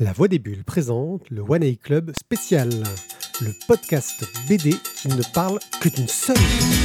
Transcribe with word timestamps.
La 0.00 0.12
Voix 0.12 0.26
des 0.26 0.40
Bulles 0.40 0.64
présente 0.64 1.30
le 1.30 1.40
One 1.42 1.62
A 1.62 1.72
Club 1.76 2.10
spécial, 2.18 2.68
le 3.40 3.52
podcast 3.68 4.24
BD 4.48 4.74
qui 4.96 5.06
ne 5.06 5.22
parle 5.32 5.60
que 5.80 5.88
d'une 5.88 6.08
seule. 6.08 6.83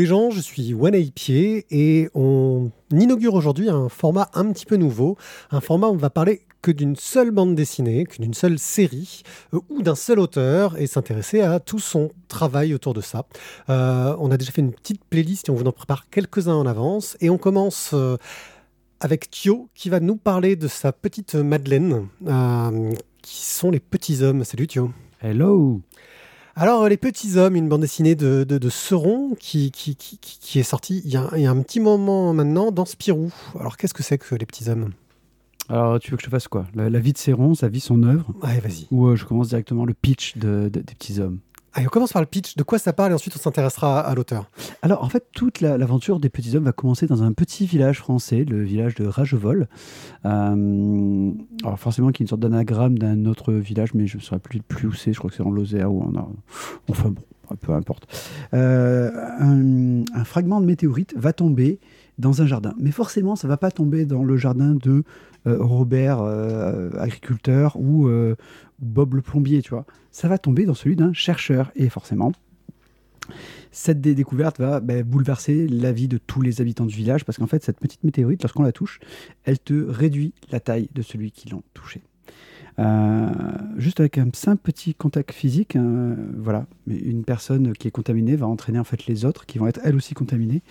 Les 0.00 0.06
gens, 0.06 0.30
je 0.30 0.40
suis 0.40 0.72
One 0.72 0.96
Pied 1.10 1.66
et 1.70 2.08
on 2.14 2.70
inaugure 2.90 3.34
aujourd'hui 3.34 3.68
un 3.68 3.90
format 3.90 4.30
un 4.32 4.50
petit 4.50 4.64
peu 4.64 4.76
nouveau, 4.76 5.18
un 5.50 5.60
format 5.60 5.88
où 5.88 5.92
on 5.92 5.98
va 5.98 6.08
parler 6.08 6.40
que 6.62 6.70
d'une 6.70 6.96
seule 6.96 7.30
bande 7.30 7.54
dessinée, 7.54 8.06
que 8.06 8.16
d'une 8.16 8.32
seule 8.32 8.58
série 8.58 9.20
euh, 9.52 9.60
ou 9.68 9.82
d'un 9.82 9.94
seul 9.94 10.18
auteur 10.18 10.78
et 10.78 10.86
s'intéresser 10.86 11.42
à 11.42 11.60
tout 11.60 11.80
son 11.80 12.12
travail 12.28 12.72
autour 12.72 12.94
de 12.94 13.02
ça. 13.02 13.26
Euh, 13.68 14.16
on 14.18 14.30
a 14.30 14.38
déjà 14.38 14.52
fait 14.52 14.62
une 14.62 14.72
petite 14.72 15.04
playlist 15.04 15.50
et 15.50 15.52
on 15.52 15.54
vous 15.54 15.66
en 15.66 15.72
prépare 15.72 16.08
quelques-uns 16.08 16.54
en 16.54 16.64
avance 16.64 17.18
et 17.20 17.28
on 17.28 17.36
commence 17.36 17.90
euh, 17.92 18.16
avec 19.00 19.30
Thio 19.30 19.68
qui 19.74 19.90
va 19.90 20.00
nous 20.00 20.16
parler 20.16 20.56
de 20.56 20.66
sa 20.66 20.92
petite 20.92 21.34
Madeleine 21.34 22.08
qui 23.20 23.44
sont 23.44 23.70
les 23.70 23.80
petits 23.80 24.22
hommes. 24.22 24.44
Salut 24.44 24.66
Thio. 24.66 24.92
Hello 25.20 25.82
Alors, 26.56 26.88
Les 26.88 26.96
Petits 26.96 27.36
Hommes, 27.38 27.54
une 27.54 27.68
bande 27.68 27.82
dessinée 27.82 28.14
de, 28.14 28.44
de, 28.44 28.58
de 28.58 28.68
Seron 28.68 29.36
qui, 29.38 29.70
qui, 29.70 29.94
qui, 29.94 30.18
qui 30.18 30.58
est 30.58 30.64
sortie 30.64 31.00
il 31.04 31.10
y, 31.10 31.16
a, 31.16 31.30
il 31.36 31.42
y, 31.42 31.46
a, 31.46 31.50
un 31.50 31.62
petit 31.62 31.80
moment 31.80 32.34
maintenant 32.34 32.72
dans 32.72 32.84
Spirou. 32.84 33.32
Alors, 33.58 33.76
qu'est-ce 33.76 33.94
que 33.94 34.02
c'est 34.02 34.18
que 34.18 34.34
Les 34.34 34.46
Petits 34.46 34.68
Hommes? 34.68 34.90
Alors, 35.68 36.00
tu 36.00 36.10
veux 36.10 36.16
que 36.16 36.22
je 36.22 36.26
te 36.26 36.30
fasse 36.30 36.48
quoi? 36.48 36.66
La, 36.74 36.90
la, 36.90 36.98
vie 36.98 37.12
de 37.12 37.18
Seron, 37.18 37.54
sa 37.54 37.68
vie, 37.68 37.78
son 37.78 38.02
œuvre? 38.02 38.34
Ouais, 38.42 38.58
vas-y. 38.58 38.88
Ou 38.90 39.06
euh, 39.06 39.16
je 39.16 39.24
commence 39.24 39.48
directement 39.48 39.84
le 39.84 39.94
pitch 39.94 40.36
de, 40.36 40.68
de, 40.72 40.80
des 40.80 40.94
Petits 40.94 41.20
Hommes? 41.20 41.38
Allez, 41.72 41.86
on 41.86 41.90
commence 41.90 42.12
par 42.12 42.22
le 42.22 42.26
pitch. 42.26 42.56
De 42.56 42.62
quoi 42.62 42.78
ça 42.78 42.92
parle 42.92 43.12
et 43.12 43.14
ensuite 43.14 43.34
on 43.36 43.38
s'intéressera 43.38 44.00
à, 44.00 44.14
l'auteur. 44.14 44.50
Alors, 44.82 45.04
en 45.04 45.08
fait, 45.08 45.26
toute 45.32 45.60
l'aventure 45.60 46.16
la, 46.16 46.20
des 46.20 46.28
Petits 46.28 46.56
Hommes 46.56 46.64
va 46.64 46.72
commencer 46.72 47.06
dans 47.06 47.22
un 47.22 47.32
petit 47.32 47.66
village 47.66 47.98
français, 47.98 48.44
le 48.44 48.62
village 48.62 48.96
de 48.96 49.06
Ragevol. 49.06 49.68
Euh, 50.24 51.30
alors, 51.62 51.78
forcément, 51.78 52.10
qui 52.10 52.22
est 52.22 52.24
une 52.24 52.28
sorte 52.28 52.40
d'anagramme 52.40 52.98
d'un 52.98 53.24
autre 53.26 53.52
village, 53.52 53.94
mais 53.94 54.06
je 54.06 54.16
ne 54.16 54.22
saurais 54.22 54.40
plus, 54.40 54.60
plus 54.60 54.88
où 54.88 54.92
c'est. 54.92 55.12
Je 55.12 55.18
crois 55.18 55.30
que 55.30 55.36
c'est 55.36 55.44
en 55.44 55.50
Lozère 55.50 55.92
ou 55.92 56.02
en. 56.02 56.34
Enfin, 56.88 57.10
bon, 57.10 57.22
peu 57.56 57.72
importe. 57.72 58.06
Euh, 58.54 59.10
un, 59.38 60.24
fragment 60.24 60.60
de 60.60 60.66
météorite 60.66 61.14
va 61.16 61.32
tomber 61.32 61.80
dans 62.20 62.42
un 62.42 62.46
jardin. 62.46 62.74
Mais 62.78 62.92
forcément, 62.92 63.34
ça 63.34 63.48
va 63.48 63.56
pas 63.56 63.70
tomber 63.70 64.04
dans 64.04 64.22
le 64.22 64.36
jardin 64.36 64.74
de 64.74 65.02
euh, 65.46 65.56
Robert, 65.58 66.20
euh, 66.20 66.90
agriculteur, 66.98 67.76
ou, 67.76 68.06
euh, 68.06 68.36
Bob 68.78 69.14
le 69.14 69.22
plombier, 69.22 69.62
tu 69.62 69.70
vois. 69.70 69.86
Ça 70.10 70.28
va 70.28 70.38
tomber 70.38 70.66
dans 70.66 70.74
celui 70.74 70.96
d'un 70.96 71.12
chercheur. 71.12 71.72
Et 71.74 71.88
forcément, 71.88 72.32
cette 73.72 74.00
dé 74.00 74.14
découverte 74.14 74.58
va 74.58 74.80
bah, 74.80 75.02
bouleverser 75.02 75.66
la 75.66 75.92
vie 75.92 76.08
de 76.08 76.18
tous 76.18 76.42
les 76.42 76.60
habitants 76.60 76.86
du 76.86 76.94
village, 76.94 77.24
parce 77.24 77.38
qu'en 77.38 77.46
fait, 77.46 77.64
cette 77.64 77.80
petite 77.80 78.04
météorite, 78.04 78.42
lorsqu'on 78.42 78.62
la 78.62 78.72
touche, 78.72 79.00
elle 79.44 79.58
te 79.58 79.74
réduit 79.74 80.34
la 80.50 80.60
taille 80.60 80.88
de 80.94 81.02
celui 81.02 81.32
qui 81.32 81.48
l'a 81.48 81.56
touchée. 81.74 82.02
Euh, 82.78 83.28
juste 83.76 84.00
avec 84.00 84.18
un 84.18 84.28
simple 84.32 84.62
petit 84.62 84.94
contact 84.94 85.32
physique, 85.32 85.76
euh, 85.76 86.14
voilà, 86.36 86.66
une 86.86 87.24
personne 87.24 87.72
qui 87.72 87.88
est 87.88 87.90
contaminée 87.90 88.36
va 88.36 88.46
entraîner 88.46 88.78
en 88.78 88.84
fait 88.84 89.06
les 89.06 89.24
autres 89.24 89.46
qui 89.46 89.58
vont 89.58 89.66
être 89.66 89.80
elles 89.84 89.96
aussi 89.96 90.14
contaminées, 90.14 90.62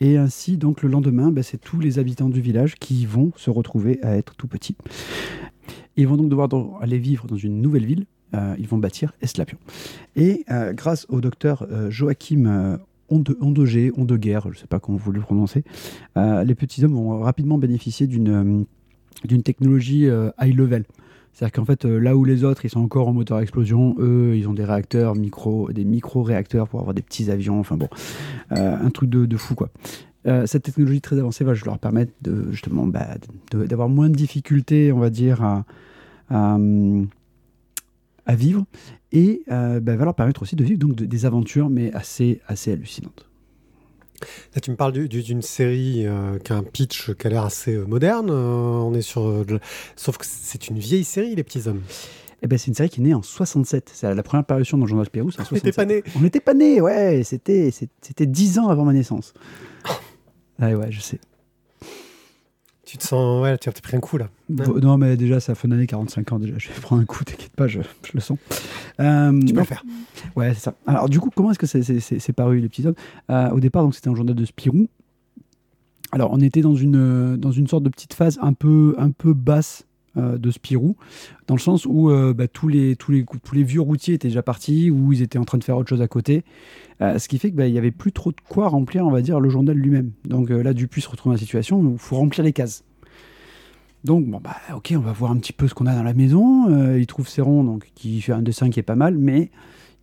et 0.00 0.16
ainsi 0.16 0.58
donc 0.58 0.82
le 0.82 0.88
lendemain, 0.88 1.30
bah, 1.30 1.42
c'est 1.42 1.58
tous 1.58 1.80
les 1.80 1.98
habitants 1.98 2.28
du 2.28 2.40
village 2.40 2.76
qui 2.76 3.06
vont 3.06 3.32
se 3.36 3.50
retrouver 3.50 3.98
à 4.02 4.16
être 4.16 4.34
tout 4.36 4.48
petits. 4.48 4.76
Ils 5.96 6.06
vont 6.06 6.16
donc 6.16 6.28
devoir 6.28 6.48
aller 6.80 6.98
vivre 6.98 7.26
dans 7.26 7.36
une 7.36 7.60
nouvelle 7.60 7.86
ville. 7.86 8.06
Euh, 8.34 8.54
ils 8.58 8.66
vont 8.66 8.76
bâtir 8.76 9.12
Eslapion. 9.22 9.56
Et 10.16 10.44
euh, 10.50 10.72
grâce 10.72 11.06
au 11.08 11.20
docteur 11.20 11.66
Joachim 11.90 12.78
Onde, 13.08 13.36
je 13.64 13.88
ne 13.88 14.54
sais 14.54 14.66
pas 14.66 14.80
comment 14.80 14.98
vous 14.98 15.12
le 15.12 15.20
prononcez, 15.20 15.64
les 16.16 16.54
petits 16.54 16.84
hommes 16.84 16.94
vont 16.94 17.20
rapidement 17.20 17.56
bénéficier 17.56 18.06
d'une 18.06 18.66
technologie 19.42 20.08
high 20.40 20.54
level. 20.54 20.84
C'est-à-dire 21.36 21.52
qu'en 21.52 21.66
fait, 21.66 21.84
euh, 21.84 21.98
là 21.98 22.16
où 22.16 22.24
les 22.24 22.44
autres, 22.44 22.64
ils 22.64 22.70
sont 22.70 22.80
encore 22.80 23.08
en 23.08 23.12
moteur 23.12 23.40
explosion, 23.40 23.94
eux, 23.98 24.34
ils 24.38 24.48
ont 24.48 24.54
des 24.54 24.64
réacteurs, 24.64 25.14
micro, 25.14 25.70
des 25.70 25.84
micro-réacteurs 25.84 26.66
pour 26.66 26.80
avoir 26.80 26.94
des 26.94 27.02
petits 27.02 27.30
avions. 27.30 27.60
Enfin 27.60 27.76
bon, 27.76 27.90
euh, 28.52 28.74
un 28.74 28.88
truc 28.88 29.10
de, 29.10 29.36
fou, 29.36 29.54
quoi. 29.54 29.68
Euh, 30.26 30.46
cette 30.46 30.62
technologie 30.62 31.02
très 31.02 31.18
avancée 31.18 31.44
va 31.44 31.52
leur 31.52 31.78
permettre 31.78 32.12
de, 32.22 32.50
justement 32.52 32.86
bah, 32.86 33.16
d'avoir 33.52 33.90
moins 33.90 34.08
de 34.08 34.14
difficultés, 34.14 34.92
on 34.92 34.98
va 34.98 35.10
dire, 35.10 35.62
à, 36.30 36.56
vivre 38.28 38.64
et 39.12 39.42
bah, 39.46 39.78
va 39.94 40.04
leur 40.06 40.14
permettre 40.14 40.40
aussi 40.40 40.56
de 40.56 40.64
vivre 40.64 40.78
donc, 40.78 40.94
de, 40.94 41.04
des 41.04 41.26
aventures, 41.26 41.68
mais 41.68 41.92
assez, 41.92 42.40
assez 42.48 42.72
hallucinantes. 42.72 43.25
Là, 44.54 44.60
tu 44.60 44.70
me 44.70 44.76
parles 44.76 44.92
d'une 44.92 45.42
série 45.42 46.06
euh, 46.06 46.38
qui 46.38 46.52
a 46.52 46.56
un 46.56 46.62
pitch 46.62 47.12
qui 47.14 47.26
a 47.26 47.30
l'air 47.30 47.44
assez 47.44 47.74
euh, 47.74 47.84
moderne. 47.84 48.30
Euh, 48.30 48.34
on 48.34 48.94
est 48.94 49.02
sur, 49.02 49.26
euh, 49.26 49.44
sauf 49.96 50.18
que 50.18 50.26
c'est 50.28 50.68
une 50.68 50.78
vieille 50.78 51.04
série, 51.04 51.34
Les 51.34 51.44
Petits 51.44 51.68
Hommes. 51.68 51.82
Eh 52.42 52.46
ben, 52.46 52.58
c'est 52.58 52.68
une 52.68 52.74
série 52.74 52.90
qui 52.90 53.00
est 53.00 53.04
née 53.04 53.14
en 53.14 53.22
67. 53.22 53.90
C'est 53.92 54.14
la 54.14 54.22
première 54.22 54.44
parution 54.44 54.76
dans 54.78 54.84
le 54.84 54.88
journal 54.88 55.06
Spirou. 55.06 55.30
On 55.50 55.54
n'était 55.54 55.72
pas 55.72 55.84
nés. 55.84 56.02
On 56.16 56.20
n'était 56.20 56.40
pas 56.40 56.54
nés, 56.54 56.80
ouais. 56.80 57.22
C'était 57.24 57.70
c'était 57.70 58.26
dix 58.26 58.58
ans 58.58 58.68
avant 58.68 58.84
ma 58.84 58.92
naissance. 58.92 59.32
ouais, 60.60 60.74
ouais, 60.74 60.90
je 60.90 61.00
sais. 61.00 61.18
Tu 62.86 62.98
te 62.98 63.02
sens, 63.02 63.42
ouais, 63.42 63.58
tu 63.58 63.68
as 63.68 63.72
pris 63.72 63.96
un 63.96 64.00
coup 64.00 64.16
là. 64.16 64.28
Bon, 64.48 64.78
non, 64.80 64.96
mais 64.96 65.16
déjà, 65.16 65.40
ça 65.40 65.56
fait 65.56 65.66
une 65.66 65.74
année 65.74 65.88
45 65.88 66.32
ans 66.32 66.38
déjà. 66.38 66.54
Je 66.56 66.68
vais 66.68 66.74
prendre 66.80 67.02
un 67.02 67.04
coup, 67.04 67.24
t'inquiète 67.24 67.50
pas, 67.50 67.66
je, 67.66 67.80
je, 68.04 68.12
le 68.14 68.20
sens. 68.20 68.38
Euh, 69.00 69.38
tu 69.40 69.52
peux 69.52 69.58
le 69.58 69.66
faire. 69.66 69.84
Ouais, 70.36 70.54
c'est 70.54 70.60
ça. 70.60 70.74
Alors, 70.86 71.08
du 71.08 71.18
coup, 71.18 71.30
comment 71.34 71.50
est-ce 71.50 71.58
que 71.58 71.66
c'est 71.66 72.32
paru 72.32 72.60
les 72.60 72.68
petits 72.68 72.86
hommes 72.86 72.94
euh, 73.28 73.50
Au 73.50 73.58
départ, 73.58 73.82
donc 73.82 73.96
c'était 73.96 74.08
un 74.08 74.14
journal 74.14 74.36
de 74.36 74.44
Spirou. 74.44 74.86
Alors, 76.12 76.30
on 76.32 76.40
était 76.40 76.60
dans 76.60 76.76
une, 76.76 77.36
dans 77.36 77.50
une 77.50 77.66
sorte 77.66 77.82
de 77.82 77.88
petite 77.88 78.14
phase 78.14 78.38
un 78.40 78.52
peu, 78.52 78.94
un 78.98 79.10
peu 79.10 79.34
basse 79.34 79.84
euh, 80.16 80.38
de 80.38 80.50
Spirou, 80.50 80.96
dans 81.46 81.54
le 81.54 81.60
sens 81.60 81.86
où 81.86 82.10
euh, 82.10 82.32
bah, 82.32 82.48
tous, 82.48 82.68
les, 82.68 82.96
tous, 82.96 83.12
les, 83.12 83.24
tous 83.24 83.54
les 83.54 83.62
vieux 83.62 83.80
routiers 83.80 84.14
étaient 84.14 84.28
déjà 84.28 84.42
partis, 84.42 84.90
ou 84.90 85.12
ils 85.12 85.22
étaient 85.22 85.38
en 85.38 85.44
train 85.44 85.58
de 85.58 85.64
faire 85.64 85.76
autre 85.76 85.88
chose 85.88 86.02
à 86.02 86.08
côté. 86.08 86.44
Euh, 87.02 87.18
ce 87.18 87.28
qui 87.28 87.38
fait 87.38 87.48
qu'il 87.48 87.56
bah, 87.56 87.68
n'y 87.68 87.78
avait 87.78 87.90
plus 87.90 88.12
trop 88.12 88.30
de 88.30 88.40
quoi 88.48 88.68
remplir, 88.68 89.06
on 89.06 89.10
va 89.10 89.22
dire, 89.22 89.40
le 89.40 89.48
journal 89.48 89.76
lui-même. 89.76 90.12
Donc 90.24 90.50
là, 90.50 90.72
Dupuis 90.72 91.02
se 91.02 91.08
retrouve 91.08 91.32
dans 91.32 91.34
la 91.34 91.40
situation 91.40 91.80
où 91.80 91.92
il 91.92 91.98
faut 91.98 92.16
remplir 92.16 92.44
les 92.44 92.52
cases. 92.52 92.84
Donc, 94.04 94.26
bon, 94.26 94.40
bah, 94.42 94.56
ok, 94.74 94.94
on 94.96 95.00
va 95.00 95.12
voir 95.12 95.32
un 95.32 95.36
petit 95.36 95.52
peu 95.52 95.68
ce 95.68 95.74
qu'on 95.74 95.86
a 95.86 95.94
dans 95.94 96.02
la 96.02 96.14
maison. 96.14 96.96
Il 96.96 97.06
trouve 97.06 97.28
Céron, 97.28 97.64
donc, 97.64 97.90
qui 97.94 98.20
fait 98.20 98.32
un 98.32 98.42
dessin 98.42 98.70
qui 98.70 98.80
est 98.80 98.84
pas 98.84 98.94
mal, 98.94 99.18
mais 99.18 99.50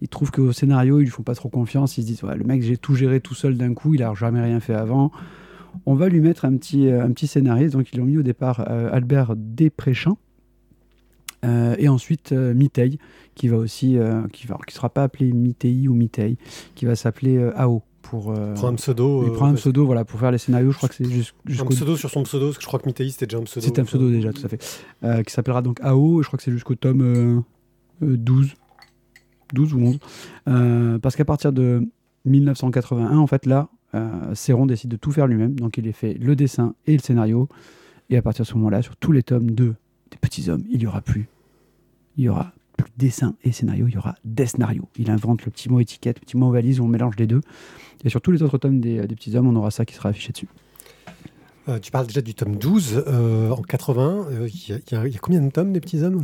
il 0.01 0.09
trouve 0.09 0.31
qu'au 0.31 0.51
scénario, 0.51 0.99
ils 0.99 1.05
lui 1.05 1.09
font 1.09 1.23
pas 1.23 1.33
trop 1.35 1.49
confiance. 1.49 1.97
Ils 1.97 2.01
se 2.01 2.07
disent, 2.07 2.23
ouais, 2.23 2.35
le 2.35 2.43
mec, 2.43 2.61
j'ai 2.61 2.77
tout 2.77 2.93
géré 2.93 3.21
tout 3.21 3.33
seul 3.33 3.57
d'un 3.57 3.73
coup, 3.73 3.93
il 3.93 4.03
a 4.03 4.13
jamais 4.13 4.41
rien 4.41 4.59
fait 4.59 4.73
avant. 4.73 5.11
On 5.85 5.95
va 5.95 6.09
lui 6.09 6.19
mettre 6.19 6.45
un 6.45 6.55
petit, 6.57 6.89
un 6.89 7.11
petit 7.11 7.27
scénariste. 7.27 7.73
Donc, 7.73 7.87
ils 7.93 7.99
l'ont 7.99 8.05
mis 8.05 8.17
au 8.17 8.23
départ 8.23 8.65
euh, 8.69 8.89
Albert 8.91 9.35
Despréchin. 9.35 10.17
Euh, 11.45 11.75
et 11.77 11.89
ensuite 11.89 12.31
euh, 12.31 12.53
Mitei, 12.53 12.99
qui 13.35 13.49
va 13.49 13.57
aussi, 13.57 13.97
euh, 13.97 14.21
qui 14.31 14.47
ne 14.47 14.53
qui 14.65 14.73
sera 14.73 14.89
pas 14.89 15.03
appelé 15.03 15.33
Mitei 15.33 15.89
ou 15.89 15.93
Mitei, 15.93 16.37
qui 16.73 16.85
va 16.85 16.95
s'appeler 16.95 17.37
euh, 17.37 17.51
AO. 17.57 17.83
Pour, 18.01 18.31
euh, 18.31 18.53
prend 18.53 18.67
un 18.67 18.75
pseudo. 18.75 19.25
Il 19.25 19.31
prend 19.31 19.47
un 19.47 19.53
pseudo 19.53 19.85
voilà, 19.85 20.05
pour 20.05 20.19
faire 20.19 20.31
les 20.31 20.37
scénarios. 20.37 20.71
Je 20.71 20.77
crois 20.77 20.89
que 20.89 20.95
c'est 20.95 21.09
juste. 21.09 21.33
Un 21.49 21.65
pseudo 21.65 21.97
sur 21.97 22.09
son 22.09 22.23
pseudo, 22.23 22.47
parce 22.47 22.57
que 22.57 22.63
je 22.63 22.67
crois 22.67 22.79
que 22.79 22.85
Mitei 22.85 23.09
c'était 23.09 23.25
déjà 23.25 23.39
un 23.39 23.43
pseudo. 23.43 23.65
C'était 23.65 23.81
un 23.81 23.85
pseudo 23.85 24.09
déjà, 24.09 24.31
tout 24.31 24.45
à 24.45 24.49
fait. 24.49 24.83
Euh, 25.03 25.23
qui 25.23 25.33
s'appellera 25.33 25.61
donc 25.61 25.79
AO, 25.81 26.21
je 26.21 26.27
crois 26.27 26.37
que 26.37 26.43
c'est 26.43 26.51
jusqu'au 26.51 26.75
tome 26.75 27.43
12. 28.01 28.53
12 29.53 29.73
ou 29.73 29.79
11. 29.79 29.99
Euh, 30.47 30.99
parce 30.99 31.15
qu'à 31.15 31.25
partir 31.25 31.53
de 31.53 31.87
1981, 32.25 33.17
en 33.17 33.27
fait, 33.27 33.45
là, 33.45 33.69
euh, 33.95 34.35
Céron 34.35 34.65
décide 34.65 34.89
de 34.89 34.97
tout 34.97 35.11
faire 35.11 35.27
lui-même. 35.27 35.55
Donc, 35.55 35.77
il 35.77 35.87
est 35.87 35.93
fait 35.93 36.13
le 36.15 36.35
dessin 36.35 36.75
et 36.87 36.93
le 36.93 37.01
scénario. 37.01 37.47
Et 38.09 38.17
à 38.17 38.21
partir 38.21 38.43
de 38.43 38.47
ce 38.47 38.55
moment-là, 38.55 38.81
sur 38.81 38.95
tous 38.97 39.11
les 39.11 39.23
tomes 39.23 39.51
2 39.51 39.75
des 40.11 40.17
Petits 40.19 40.49
Hommes, 40.49 40.63
il 40.69 40.79
n'y 40.79 40.87
aura 40.87 41.01
plus. 41.01 41.27
Il 42.17 42.25
y 42.25 42.29
aura 42.29 42.53
plus 42.77 42.91
dessin 42.97 43.35
et 43.43 43.51
scénario, 43.51 43.87
il 43.87 43.93
y 43.93 43.97
aura 43.97 44.15
des 44.25 44.45
scénarios. 44.45 44.87
Il 44.97 45.09
invente 45.09 45.45
le 45.45 45.51
petit 45.51 45.69
mot 45.69 45.79
étiquette, 45.79 46.19
le 46.19 46.25
petit 46.25 46.37
mot 46.37 46.51
valise 46.51 46.79
où 46.79 46.85
on 46.85 46.87
mélange 46.87 47.15
les 47.17 47.27
deux. 47.27 47.41
Et 48.03 48.09
sur 48.09 48.21
tous 48.21 48.31
les 48.31 48.43
autres 48.43 48.57
tomes 48.57 48.79
des, 48.79 49.07
des 49.07 49.15
Petits 49.15 49.35
Hommes, 49.35 49.47
on 49.47 49.55
aura 49.55 49.71
ça 49.71 49.85
qui 49.85 49.93
sera 49.93 50.09
affiché 50.09 50.31
dessus. 50.31 50.47
Euh, 51.69 51.79
tu 51.79 51.91
parles 51.91 52.07
déjà 52.07 52.21
du 52.21 52.33
tome 52.33 52.57
12 52.57 53.05
euh, 53.07 53.49
en 53.51 53.61
80. 53.61 54.27
Il 54.31 54.37
euh, 54.37 54.47
y, 54.47 54.73
y, 54.73 55.11
y, 55.11 55.15
a 55.15 55.19
combien 55.19 55.41
de 55.41 55.49
tomes 55.49 55.71
des 55.71 55.79
Petits 55.79 56.03
Hommes? 56.03 56.21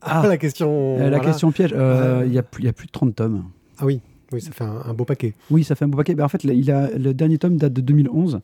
Ah, 0.00 0.26
la 0.26 0.36
question. 0.36 0.96
Euh, 0.96 0.98
la 0.98 1.08
voilà. 1.10 1.20
question 1.20 1.50
piège, 1.50 1.70
il 1.70 2.32
y, 2.32 2.38
a 2.38 2.42
plus, 2.42 2.64
y 2.64 2.68
a 2.68 2.72
plus 2.72 2.86
de 2.86 2.92
30 2.92 3.14
tomes. 3.14 3.44
Ah 3.78 3.86
oui. 3.86 4.00
Oui, 4.32 4.40
ça 4.40 4.52
fait 4.52 4.64
un, 4.64 4.94
beau 4.94 5.04
paquet. 5.04 5.34
Oui, 5.50 5.64
ça 5.64 5.74
fait 5.74 5.84
un 5.84 5.88
beau 5.88 5.96
paquet. 5.96 6.14
Ben, 6.14 6.24
en 6.24 6.28
fait, 6.28 6.44
il 6.44 6.70
a, 6.70 6.90
le 6.90 7.12
dernier 7.12 7.38
tome 7.38 7.56
date 7.56 7.72
de 7.72 7.80
2011. 7.80 8.40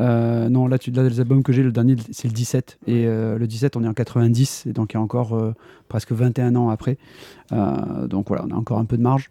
Euh, 0.00 0.48
non, 0.48 0.66
là, 0.66 0.78
tu, 0.78 0.90
là, 0.90 1.08
les 1.08 1.20
albums 1.20 1.42
que 1.42 1.52
j'ai, 1.52 1.62
le 1.62 1.72
dernier, 1.72 1.96
c'est 2.10 2.28
le 2.28 2.34
17. 2.34 2.78
Et 2.86 3.06
euh, 3.06 3.38
le 3.38 3.46
17, 3.46 3.76
on 3.76 3.84
est 3.84 3.88
en 3.88 3.94
90. 3.94 4.66
Et 4.66 4.72
donc, 4.72 4.92
il 4.92 4.96
y 4.96 4.98
a 4.98 5.00
encore 5.00 5.34
euh, 5.34 5.52
presque 5.88 6.12
21 6.12 6.54
ans 6.56 6.70
après. 6.70 6.98
donc, 7.50 8.28
voilà, 8.28 8.44
on 8.46 8.50
a 8.50 8.56
encore 8.56 8.78
un 8.78 8.84
peu 8.84 8.96
de 8.96 9.02
marge. 9.02 9.30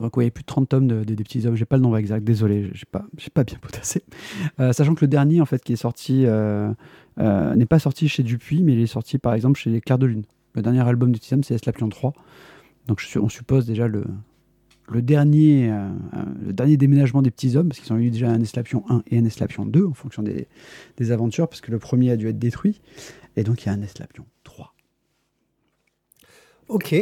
Donc, 0.00 0.16
oui, 0.16 0.30
plus 0.30 0.42
de 0.42 0.46
30 0.46 0.68
tomes 0.68 0.86
de, 0.86 1.04
des 1.04 1.24
petits 1.24 1.46
hommes. 1.46 1.54
J'ai 1.54 1.64
pas 1.64 1.76
le 1.76 1.82
nombre 1.82 1.98
exact, 1.98 2.24
désolé, 2.24 2.70
j'ai 2.74 2.86
pas, 2.90 3.04
pas 3.32 3.44
bien 3.44 3.58
potassé. 3.60 4.02
sachant 4.58 4.94
que 4.94 5.02
le 5.02 5.08
dernier, 5.08 5.40
en 5.40 5.46
fait, 5.46 5.62
qui 5.62 5.72
est 5.72 5.76
sorti, 5.76 6.26
n'est 7.16 7.66
pas 7.66 7.78
sorti 7.78 8.08
chez 8.08 8.22
Dupuis, 8.22 8.62
mais 8.62 8.72
il 8.72 8.80
est 8.80 8.86
sorti, 8.86 9.18
par 9.18 9.34
exemple, 9.34 9.58
chez 9.58 9.70
les 9.70 9.80
de 9.80 10.06
Lune. 10.06 10.24
Le 10.54 10.62
dernier 10.62 10.80
album 10.80 11.12
de 11.12 11.18
petits 11.18 11.34
hommes, 11.34 11.44
c'est 11.44 11.54
Eslapion 11.54 11.88
3. 11.88 12.12
Donc, 12.86 13.00
je, 13.00 13.18
on 13.18 13.28
suppose 13.28 13.66
déjà 13.66 13.88
le, 13.88 14.04
le 14.88 15.02
dernier, 15.02 15.70
euh, 15.70 15.88
euh, 16.14 16.22
le 16.46 16.52
dernier 16.52 16.76
déménagement 16.76 17.22
des 17.22 17.30
petits 17.30 17.56
hommes, 17.56 17.68
parce 17.68 17.80
qu'ils 17.80 17.92
ont 17.92 17.98
eu 17.98 18.10
déjà 18.10 18.28
un 18.28 18.40
Eslapion 18.40 18.84
1 18.88 19.02
et 19.10 19.18
un 19.18 19.24
Eslapion 19.24 19.66
2 19.66 19.86
en 19.86 19.94
fonction 19.94 20.22
des, 20.22 20.46
des, 20.96 21.12
aventures, 21.12 21.48
parce 21.48 21.60
que 21.60 21.70
le 21.70 21.78
premier 21.78 22.10
a 22.10 22.16
dû 22.16 22.28
être 22.28 22.38
détruit. 22.38 22.80
Et 23.36 23.42
donc 23.42 23.62
il 23.62 23.66
y 23.66 23.68
a 23.70 23.72
un 23.72 23.82
Eslapion 23.82 24.26
3. 24.44 24.74
Ok. 26.68 26.94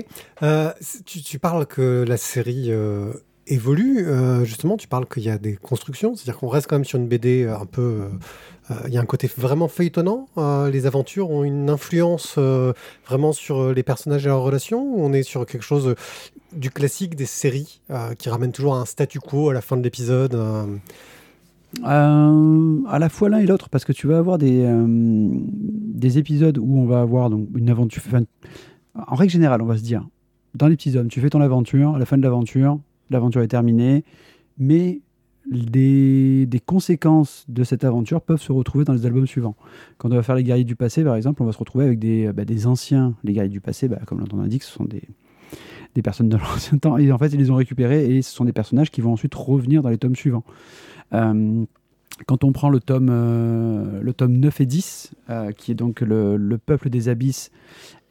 Euh, 0.42 0.72
tu, 1.06 1.22
tu, 1.22 1.38
parles 1.38 1.66
que 1.66 2.04
la 2.06 2.16
série 2.16 2.70
évolue. 3.46 4.06
justement, 4.44 4.76
tu 4.76 4.88
parles 4.88 5.06
qu'il 5.06 5.24
y 5.24 5.30
a 5.30 5.38
des 5.38 5.56
constructions, 5.56 6.14
c'est-à-dire 6.14 6.38
qu'on 6.38 6.48
reste 6.48 6.68
quand 6.68 6.76
même 6.76 6.84
sur 6.84 6.98
une 6.98 7.08
BD 7.08 7.46
un 7.46 7.66
peu 7.66 8.08
euh, 8.70 8.74
il 8.86 8.94
y 8.94 8.98
a 8.98 9.00
un 9.00 9.06
côté 9.06 9.28
vraiment 9.36 9.68
feuilletonnant. 9.68 10.28
Euh, 10.38 10.70
les 10.70 10.86
aventures 10.86 11.30
ont 11.30 11.44
une 11.44 11.68
influence 11.68 12.36
euh, 12.38 12.72
vraiment 13.06 13.32
sur 13.32 13.72
les 13.72 13.82
personnages 13.82 14.24
et 14.26 14.28
leurs 14.28 14.42
relations. 14.42 14.94
On 14.96 15.12
est 15.12 15.22
sur 15.22 15.46
quelque 15.46 15.64
chose 15.64 15.94
du 16.52 16.70
classique 16.70 17.16
des 17.16 17.26
séries 17.26 17.80
qui 18.18 18.28
ramène 18.28 18.52
toujours 18.52 18.74
un 18.74 18.84
statu 18.84 19.20
quo 19.20 19.48
à 19.48 19.54
la 19.54 19.62
fin 19.62 19.76
de 19.76 19.82
l'épisode. 19.82 20.38
à 21.82 22.98
la 22.98 23.08
fois 23.08 23.30
l'un 23.30 23.38
et 23.38 23.46
l'autre, 23.46 23.70
parce 23.70 23.86
que 23.86 23.92
tu 23.92 24.06
vas 24.06 24.18
avoir 24.18 24.36
des, 24.36 24.66
des 24.86 26.18
épisodes 26.18 26.58
où 26.58 26.78
on 26.78 26.84
va 26.84 27.00
avoir 27.00 27.30
donc, 27.30 27.48
une 27.56 27.70
aventure. 27.70 28.02
en 28.94 29.14
règle 29.14 29.32
générale, 29.32 29.62
on 29.62 29.66
va 29.66 29.78
se 29.78 29.82
dire 29.82 30.06
dans 30.54 30.68
l'épisode, 30.68 31.08
tu 31.08 31.22
fais 31.22 31.30
ton 31.30 31.40
aventure, 31.40 31.94
à 31.94 31.98
la 31.98 32.04
fin 32.04 32.18
de 32.18 32.22
l'aventure, 32.22 32.78
l'aventure 33.12 33.42
est 33.42 33.48
terminée, 33.48 34.04
mais 34.58 35.00
des, 35.50 36.60
conséquences 36.64 37.44
de 37.48 37.64
cette 37.64 37.84
aventure 37.84 38.20
peuvent 38.20 38.40
se 38.40 38.52
retrouver 38.52 38.84
dans 38.84 38.92
les 38.92 39.06
albums 39.06 39.26
suivants. 39.26 39.56
Quand 39.98 40.10
on 40.10 40.14
va 40.14 40.22
faire 40.22 40.36
les 40.36 40.44
guerriers 40.44 40.64
du 40.64 40.76
passé, 40.76 41.02
par 41.04 41.16
exemple, 41.16 41.42
on 41.42 41.46
va 41.46 41.52
se 41.52 41.58
retrouver 41.58 41.84
avec 41.84 41.98
des, 41.98 42.32
bah, 42.32 42.44
anciens, 42.66 43.14
les 43.24 43.32
guerriers 43.32 43.50
du 43.50 43.60
passé, 43.60 43.88
bah, 43.88 44.00
comme 44.06 44.24
l'on 44.32 44.40
indique, 44.40 44.62
ce 44.62 44.72
sont 44.72 44.84
des, 44.84 45.02
personnes 46.02 46.28
de 46.28 46.36
l'ancien 46.38 46.78
temps, 46.78 46.96
et 46.96 47.10
en 47.12 47.18
fait, 47.18 47.28
ils 47.28 47.38
les 47.38 47.50
ont 47.50 47.56
récupérés, 47.56 48.16
et 48.16 48.22
ce 48.22 48.32
sont 48.32 48.44
des 48.44 48.52
personnages 48.52 48.90
qui 48.90 49.00
vont 49.00 49.12
ensuite 49.12 49.34
revenir 49.34 49.82
dans 49.82 49.90
les 49.90 49.98
tomes 49.98 50.16
suivants. 50.16 50.44
Euh, 51.12 51.64
quand 52.26 52.44
on 52.44 52.52
prend 52.52 52.68
le 52.68 52.80
tome, 52.80 53.08
euh, 53.10 54.00
le 54.00 54.12
tome 54.12 54.36
9 54.36 54.60
et 54.60 54.66
10, 54.66 55.14
euh, 55.30 55.52
qui 55.52 55.72
est 55.72 55.74
donc 55.74 56.00
le, 56.00 56.56
peuple 56.64 56.90
des 56.90 57.08
abysses 57.08 57.50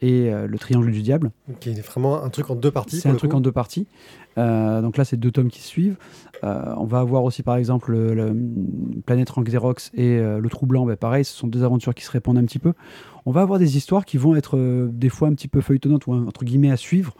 et 0.01 0.31
le 0.31 0.57
triangle 0.57 0.91
du 0.91 1.01
diable. 1.01 1.31
Qui 1.59 1.69
est 1.69 1.81
vraiment 1.85 2.23
un 2.23 2.29
truc 2.29 2.49
en 2.49 2.55
deux 2.55 2.71
parties. 2.71 2.99
C'est 2.99 3.09
un 3.09 3.15
truc 3.15 3.33
en 3.33 3.41
deux 3.41 3.51
parties. 3.51 3.87
donc 4.35 4.97
là, 4.97 5.05
c'est 5.05 5.17
deux 5.17 5.31
tomes 5.31 5.49
qui 5.49 5.61
suivent. 5.61 5.97
Euh, 6.43 6.73
on 6.77 6.85
va 6.85 6.99
avoir 6.99 7.23
aussi 7.23 7.43
par 7.43 7.55
exemple 7.55 7.91
le, 7.91 8.35
Planète 9.05 9.29
Rank 9.29 9.45
Xerox 9.45 9.91
et 9.93 10.17
euh, 10.17 10.39
le 10.39 10.49
Trou 10.49 10.65
Blanc, 10.65 10.85
bah, 10.85 10.95
pareil, 10.95 11.23
ce 11.23 11.33
sont 11.33 11.47
deux 11.47 11.63
aventures 11.63 11.93
qui 11.93 12.03
se 12.03 12.11
répondent 12.11 12.37
un 12.37 12.45
petit 12.45 12.59
peu. 12.59 12.73
On 13.25 13.31
va 13.31 13.41
avoir 13.41 13.59
des 13.59 13.77
histoires 13.77 14.05
qui 14.05 14.17
vont 14.17 14.35
être 14.35 14.57
euh, 14.57 14.89
des 14.91 15.09
fois 15.09 15.27
un 15.27 15.33
petit 15.33 15.47
peu 15.47 15.61
feuilletonnantes 15.61 16.07
ou 16.07 16.13
entre 16.13 16.43
guillemets 16.43 16.71
à 16.71 16.77
suivre, 16.77 17.15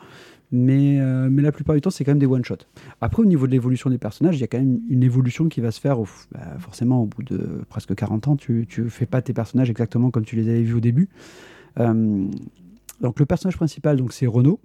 mais, 0.54 1.00
mais 1.30 1.42
la 1.42 1.54
plupart 1.54 1.75
du 1.75 1.81
temps 1.81 1.92
c'est 1.92 2.04
quand 2.04 2.12
même 2.12 2.19
des 2.19 2.25
one-shots. 2.25 2.66
Après 3.00 3.22
au 3.22 3.25
niveau 3.25 3.48
de 3.48 3.54
l'évolution 3.54 3.89
des 3.89 3.98
personnages, 3.98 4.36
il 4.36 4.42
y 4.42 4.44
a 4.44 4.48
quand 4.48 4.57
même 4.57 4.81
une 4.89 5.01
évolution 5.01 5.48
qui 5.48 5.62
va 5.62 5.72
se 5.72 5.80
faire 5.80 5.98
bah, 5.98 6.39
forcément 6.60 7.04
au 7.04 7.06
bout 7.06 7.24
de 7.24 7.62
presque 7.69 7.95
40 7.95 8.28
ans, 8.28 8.36
tu 8.36 8.68
ne 8.78 8.89
fais 8.89 9.06
pas 9.06 9.22
tes 9.22 9.31
personnages 9.31 9.69
exactement 9.69 10.12
comme 10.12 10.25
tu 10.25 10.36
les 10.36 10.50
avais 10.50 10.63
vus 10.63 10.74
au 10.74 10.81
début. 10.81 11.07
Donc 13.01 13.19
le 13.19 13.25
personnage 13.25 13.57
principal, 13.57 13.98
donc 13.98 14.13
c'est 14.13 14.27
Renault, 14.27 14.59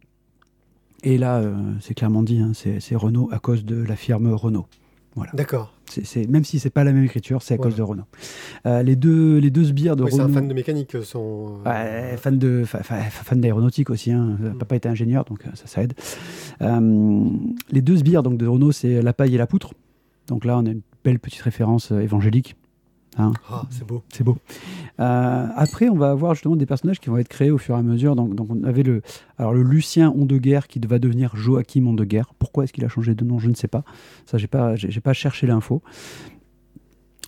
et 1.02 1.18
là, 1.18 1.38
euh, 1.38 1.54
c'est 1.80 1.94
clairement 1.94 2.22
dit, 2.22 2.38
hein, 2.38 2.52
c'est 2.54 2.96
Renault 2.96 3.28
à 3.32 3.38
cause 3.38 3.64
de 3.64 3.76
la 3.76 3.96
firme 3.96 4.32
Renault. 4.32 4.66
Voilà. 5.14 5.30
D'accord. 5.34 5.72
C'est, 5.88 6.26
même 6.26 6.44
si 6.44 6.58
c'est 6.58 6.68
pas 6.68 6.84
la 6.84 6.92
même 6.92 7.04
écriture, 7.04 7.42
c'est 7.42 7.54
à 7.54 7.58
cause 7.58 7.76
de 7.76 7.82
Renault. 7.82 8.04
Euh, 8.66 8.82
les 8.82 8.96
deux, 8.96 9.38
les 9.38 9.50
deux 9.50 9.64
sbires 9.64 9.96
de 9.96 10.02
oui, 10.02 10.10
Renault. 10.10 10.24
C'est 10.24 10.30
un 10.30 10.34
fan 10.34 10.48
de 10.48 10.52
mécanique, 10.52 10.94
euh, 10.94 11.02
son. 11.02 11.60
Ouais, 11.64 12.16
fan 12.18 12.38
de, 12.38 12.64
fan 12.64 13.40
d'aéronautique 13.40 13.88
aussi. 13.88 14.10
Hein. 14.10 14.36
Mm. 14.38 14.58
Papa 14.58 14.76
était 14.76 14.88
ingénieur, 14.88 15.24
donc 15.24 15.44
ça, 15.54 15.66
ça 15.66 15.82
aide. 15.82 15.94
les 16.60 17.82
deux 17.82 17.96
sbires 17.98 18.22
donc 18.22 18.36
de 18.36 18.46
Renault, 18.46 18.72
c'est 18.72 19.00
la 19.00 19.12
paille 19.12 19.34
et 19.34 19.38
la 19.38 19.46
poutre. 19.46 19.72
Donc 20.26 20.44
là, 20.44 20.58
on 20.58 20.66
a 20.66 20.70
une 20.70 20.82
belle 21.04 21.20
petite 21.20 21.42
référence 21.42 21.92
évangélique. 21.92 22.56
Hein. 23.16 23.32
Ah, 23.48 23.62
c'est 23.70 23.86
beau. 23.86 24.02
C'est 24.12 24.24
beau. 24.24 24.36
Euh, 24.98 25.46
après, 25.54 25.88
on 25.88 25.96
va 25.96 26.10
avoir 26.10 26.34
justement 26.34 26.56
des 26.56 26.66
personnages 26.66 27.00
qui 27.00 27.10
vont 27.10 27.18
être 27.18 27.28
créés 27.28 27.50
au 27.50 27.58
fur 27.58 27.76
et 27.76 27.78
à 27.78 27.82
mesure. 27.82 28.16
Donc, 28.16 28.34
donc 28.34 28.48
on 28.50 28.62
avait 28.64 28.82
le, 28.82 29.02
alors 29.38 29.52
le 29.52 29.62
Lucien 29.62 30.12
Ondeguerre 30.16 30.68
qui 30.68 30.80
va 30.86 30.98
devenir 30.98 31.36
Joachim 31.36 31.86
Ondeguerre. 31.86 32.32
Pourquoi 32.38 32.64
est-ce 32.64 32.72
qu'il 32.72 32.84
a 32.84 32.88
changé 32.88 33.14
de 33.14 33.24
nom? 33.24 33.38
Je 33.38 33.48
ne 33.48 33.54
sais 33.54 33.68
pas. 33.68 33.84
Ça, 34.24 34.38
j'ai 34.38 34.46
pas, 34.46 34.76
j'ai, 34.76 35.00
pas 35.00 35.12
cherché 35.12 35.46
l'info. 35.46 35.82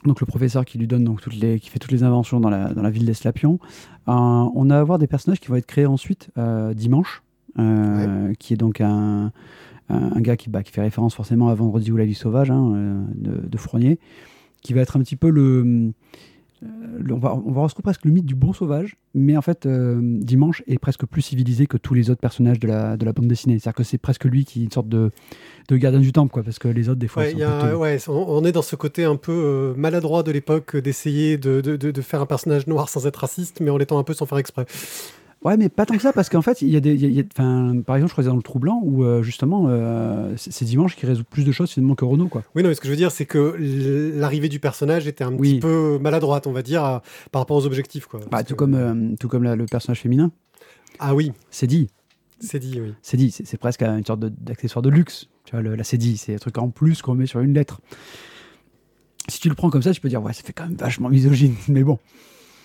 Donc 0.04 0.20
le 0.20 0.26
professeur 0.26 0.64
qui 0.64 0.78
lui 0.78 0.86
donne 0.86 1.04
donc 1.04 1.20
toutes 1.20 1.34
les, 1.34 1.58
qui 1.58 1.70
fait 1.70 1.80
toutes 1.80 1.90
les 1.90 2.04
inventions 2.04 2.40
dans 2.40 2.50
la, 2.50 2.72
dans 2.72 2.82
la 2.82 2.90
ville 2.90 3.04
d'Eslapion. 3.04 3.58
Euh, 4.08 4.12
on 4.12 4.64
va 4.64 4.78
avoir 4.78 4.98
des 4.98 5.08
personnages 5.08 5.40
qui 5.40 5.48
vont 5.48 5.56
être 5.56 5.66
créés 5.66 5.86
ensuite 5.86 6.30
euh, 6.38 6.72
dimanche, 6.72 7.22
qui 8.38 8.54
est 8.54 8.56
donc 8.56 8.80
un, 8.80 9.32
un, 9.88 10.20
gars 10.20 10.36
qui, 10.36 10.48
bah, 10.48 10.62
qui 10.62 10.70
fait 10.70 10.82
référence 10.82 11.16
forcément 11.16 11.48
à 11.48 11.54
Vendredi 11.54 11.90
ou 11.90 11.96
la 11.96 12.04
vie 12.04 12.14
sauvage 12.14 12.52
hein, 12.52 13.04
de, 13.16 13.48
de 13.48 13.58
Fournier 13.58 13.98
qui 14.62 14.72
va 14.72 14.80
être 14.80 14.96
un 14.96 15.00
petit 15.00 15.16
peu 15.16 15.30
le. 15.30 15.92
Euh, 16.62 16.66
on, 17.10 17.18
va, 17.18 17.34
on 17.34 17.52
va 17.52 17.62
retrouver 17.62 17.82
presque 17.82 18.04
le 18.04 18.10
mythe 18.10 18.26
du 18.26 18.34
bon 18.34 18.52
sauvage, 18.52 18.96
mais 19.14 19.36
en 19.36 19.42
fait, 19.42 19.66
euh, 19.66 19.98
Dimanche 20.02 20.62
est 20.66 20.78
presque 20.78 21.06
plus 21.06 21.22
civilisé 21.22 21.66
que 21.66 21.76
tous 21.76 21.94
les 21.94 22.10
autres 22.10 22.20
personnages 22.20 22.58
de 22.58 22.66
la, 22.66 22.96
de 22.96 23.04
la 23.04 23.12
bande 23.12 23.28
dessinée. 23.28 23.58
C'est-à-dire 23.58 23.76
que 23.76 23.82
c'est 23.84 23.98
presque 23.98 24.24
lui 24.24 24.44
qui 24.44 24.60
est 24.60 24.64
une 24.64 24.70
sorte 24.70 24.88
de, 24.88 25.10
de 25.68 25.76
gardien 25.76 26.00
du 26.00 26.12
temple, 26.12 26.32
quoi, 26.32 26.42
parce 26.42 26.58
que 26.58 26.68
les 26.68 26.88
autres, 26.88 26.98
des 26.98 27.08
fois, 27.08 27.24
ouais, 27.24 27.98
on, 28.08 28.44
est 28.44 28.52
dans 28.52 28.62
ce 28.62 28.76
côté 28.76 29.04
un 29.04 29.16
peu 29.16 29.32
euh, 29.32 29.74
maladroit 29.76 30.22
de 30.22 30.32
l'époque 30.32 30.76
d'essayer 30.76 31.38
de, 31.38 31.60
de, 31.60 31.76
de, 31.76 32.02
faire 32.02 32.20
un 32.20 32.26
personnage 32.26 32.66
noir 32.66 32.88
sans 32.88 33.06
être 33.06 33.16
raciste, 33.16 33.60
mais 33.60 33.70
en 33.70 33.76
l'étant 33.76 33.98
un 33.98 34.04
peu 34.04 34.14
sans 34.14 34.26
faire 34.26 34.38
exprès. 34.38 34.66
Ouais, 35.44 35.56
mais 35.56 35.68
pas 35.68 35.86
tant 35.86 35.94
que 35.94 36.02
ça, 36.02 36.12
parce 36.12 36.28
qu'en 36.28 36.42
fait, 36.42 36.62
il 36.62 36.68
y 36.68 36.76
a 36.76 36.80
des. 36.80 37.22
par 37.84 37.96
exemple, 37.96 38.08
je 38.08 38.12
crois 38.12 38.24
dans 38.24 38.34
le 38.34 38.42
Troublant, 38.42 38.80
où 38.82 39.04
euh, 39.04 39.22
justement, 39.22 39.66
euh, 39.68 40.34
c'est 40.36 40.64
Dimanche 40.64 40.96
qui 40.96 41.06
résout 41.06 41.22
plus 41.22 41.44
de 41.44 41.52
choses 41.52 41.70
finalement 41.70 41.94
que 41.94 42.04
Renault. 42.04 42.26
Quoi. 42.26 42.42
Oui, 42.56 42.62
non, 42.64 42.68
mais 42.68 42.74
ce 42.74 42.80
que 42.80 42.86
je 42.86 42.90
veux 42.90 42.96
dire, 42.96 43.12
c'est 43.12 43.24
que 43.24 43.56
l'arrivée 44.18 44.48
du 44.48 44.58
personnage 44.58 45.06
était 45.06 45.22
un 45.22 45.32
petit 45.32 45.60
peu 45.60 45.98
maladroite, 46.00 46.48
on 46.48 46.52
va 46.52 46.62
dire, 46.62 47.00
par 47.30 47.42
rapport 47.42 47.56
aux 47.56 47.66
objectifs. 47.66 48.06
Quoi, 48.06 48.20
bah, 48.30 48.42
tout, 48.42 48.56
comme, 48.56 48.74
euh, 48.74 49.14
tout 49.20 49.28
comme 49.28 49.44
le 49.44 49.66
personnage 49.66 50.00
féminin. 50.00 50.32
Ah 50.98 51.14
oui. 51.14 51.32
C'est 51.50 51.68
dit. 51.68 51.88
C'est 52.40 52.58
dit, 52.58 52.80
oui. 52.80 52.94
C'est 53.02 53.16
dit, 53.16 53.30
c'est 53.30 53.58
presque 53.58 53.82
une 53.82 54.04
sorte 54.04 54.20
d'accessoire 54.20 54.82
de, 54.82 54.90
luxe. 54.90 55.28
Tu 55.44 55.52
vois, 55.52 55.62
le, 55.62 55.76
la 55.76 55.84
c'est 55.84 55.98
dit, 55.98 56.16
c'est 56.16 56.34
un 56.34 56.38
truc 56.38 56.58
en 56.58 56.70
plus 56.70 57.00
qu'on 57.00 57.14
met 57.14 57.26
sur 57.26 57.40
une 57.40 57.54
lettre. 57.54 57.80
Si 59.28 59.40
tu 59.40 59.48
le 59.48 59.54
prends 59.54 59.70
comme 59.70 59.82
ça, 59.82 59.92
tu 59.92 60.00
peux 60.00 60.08
dire, 60.08 60.22
ouais, 60.22 60.32
ça 60.32 60.42
fait 60.42 60.52
quand 60.52 60.64
même 60.64 60.76
vachement 60.76 61.08
misogyne, 61.08 61.54
mais 61.68 61.84
bon. 61.84 61.98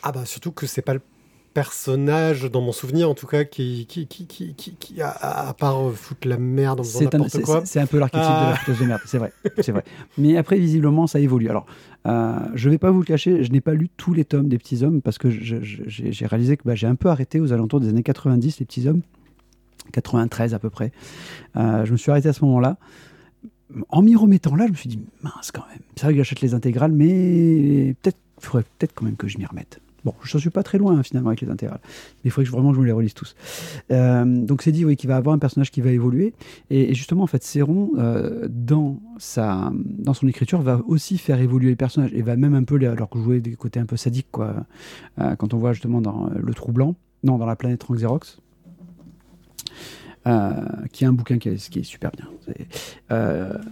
Ah 0.01 0.11
bah 0.11 0.25
surtout 0.25 0.51
que 0.51 0.67
c'est 0.67 0.81
pas 0.81 0.93
le 0.93 1.01
personnage, 1.53 2.49
dans 2.49 2.61
mon 2.61 2.71
souvenir 2.71 3.09
en 3.09 3.13
tout 3.13 3.27
cas, 3.27 3.43
qui, 3.43 3.85
qui, 3.85 4.07
qui, 4.07 4.25
qui, 4.25 4.53
qui 4.55 5.01
à, 5.01 5.09
à, 5.47 5.53
part 5.53 5.91
foutre 5.93 6.27
la 6.27 6.37
merde 6.37 6.79
en 6.79 6.83
faisant 6.83 7.01
n'importe 7.01 7.41
quoi. 7.41 7.61
C'est 7.65 7.79
un 7.79 7.85
peu 7.85 7.99
l'archétype 7.99 8.23
de 8.23 8.27
la 8.27 8.49
ah. 8.49 8.55
fouteuse 8.55 8.79
de 8.79 8.85
merde, 8.85 9.01
c'est 9.05 9.17
vrai, 9.17 9.33
c'est 9.59 9.71
vrai. 9.71 9.83
Mais 10.17 10.37
après, 10.37 10.57
visiblement, 10.57 11.07
ça 11.07 11.19
évolue. 11.19 11.49
Alors, 11.49 11.65
euh, 12.07 12.39
je 12.55 12.69
vais 12.69 12.77
pas 12.77 12.91
vous 12.91 12.99
le 12.99 13.05
cacher, 13.05 13.43
je 13.43 13.51
n'ai 13.51 13.61
pas 13.61 13.73
lu 13.73 13.89
tous 13.95 14.13
les 14.13 14.25
tomes 14.25 14.49
des 14.49 14.57
Petits 14.57 14.83
Hommes 14.83 15.01
parce 15.01 15.17
que 15.17 15.29
j'ai 15.29 16.25
réalisé 16.25 16.57
que 16.57 16.63
bah, 16.65 16.75
j'ai 16.75 16.87
un 16.87 16.95
peu 16.95 17.09
arrêté 17.09 17.39
aux 17.39 17.53
alentours 17.53 17.79
des 17.79 17.89
années 17.89 18.03
90, 18.03 18.59
les 18.59 18.65
Petits 18.65 18.87
Hommes, 18.87 19.01
93 19.91 20.53
à 20.53 20.59
peu 20.59 20.69
près. 20.69 20.91
Euh, 21.55 21.85
je 21.85 21.91
me 21.91 21.97
suis 21.97 22.11
arrêté 22.11 22.29
à 22.29 22.33
ce 22.33 22.43
moment-là. 22.45 22.77
En 23.89 24.01
m'y 24.01 24.15
remettant 24.15 24.55
là, 24.55 24.65
je 24.67 24.71
me 24.71 24.75
suis 24.75 24.89
dit, 24.89 24.99
mince 25.21 25.51
quand 25.51 25.65
même. 25.69 25.81
C'est 25.95 26.03
vrai 26.03 26.13
que 26.13 26.17
j'achète 26.17 26.41
les 26.41 26.53
intégrales, 26.53 26.91
mais 26.91 27.95
peut-être 28.01 28.17
faudrait 28.39 28.63
peut-être 28.77 28.93
quand 28.93 29.05
même 29.05 29.15
que 29.15 29.27
je 29.27 29.37
m'y 29.37 29.45
remette. 29.45 29.79
Bon, 30.05 30.13
je 30.21 30.35
ne 30.35 30.41
suis 30.41 30.49
pas 30.49 30.63
très 30.63 30.77
loin 30.77 30.97
hein, 30.97 31.03
finalement 31.03 31.29
avec 31.29 31.41
les 31.41 31.49
intégrales. 31.49 31.79
Mais 31.83 32.21
il 32.25 32.31
faudrait 32.31 32.45
que 32.45 32.51
vraiment 32.51 32.71
que 32.71 32.75
je 32.75 32.81
me 32.81 32.85
les 32.85 32.91
relise 32.91 33.13
tous. 33.13 33.35
Euh, 33.91 34.25
donc 34.25 34.61
c'est 34.61 34.73
dit 34.73 34.83
oui, 34.83 34.97
qu'il 34.97 35.07
va 35.07 35.15
avoir 35.15 35.33
un 35.33 35.39
personnage 35.39 35.71
qui 35.71 35.81
va 35.81 35.91
évoluer. 35.91 36.33
Et, 36.69 36.93
justement, 36.93 37.23
en 37.23 37.27
fait, 37.27 37.43
Céron, 37.43 37.91
euh, 37.97 38.47
dans, 38.49 38.99
sa, 39.17 39.71
dans 39.73 40.13
son 40.13 40.27
écriture, 40.27 40.61
va 40.61 40.81
aussi 40.87 41.17
faire 41.17 41.39
évoluer 41.39 41.69
les 41.69 41.75
personnages. 41.75 42.13
Et 42.13 42.21
va 42.21 42.35
même 42.35 42.53
un 42.53 42.63
peu 42.63 42.77
leur 42.77 43.07
jouer 43.15 43.39
des 43.39 43.55
côtés 43.55 43.79
un 43.79 43.85
peu 43.85 43.97
sadiques. 43.97 44.27
Quoi. 44.31 44.65
Euh, 45.19 45.35
quand 45.35 45.53
on 45.53 45.57
voit 45.57 45.73
justement 45.73 46.01
dans 46.01 46.29
Le 46.35 46.53
Troublant, 46.53 46.95
non, 47.23 47.37
dans 47.37 47.45
La 47.45 47.55
planète 47.55 47.85
Xerox, 47.89 48.39
euh, 50.25 50.51
qui 50.91 51.03
est 51.03 51.07
un 51.07 51.13
bouquin 51.13 51.37
qui 51.37 51.49
est, 51.49 51.83
super 51.83 52.11
bien. 52.11 52.27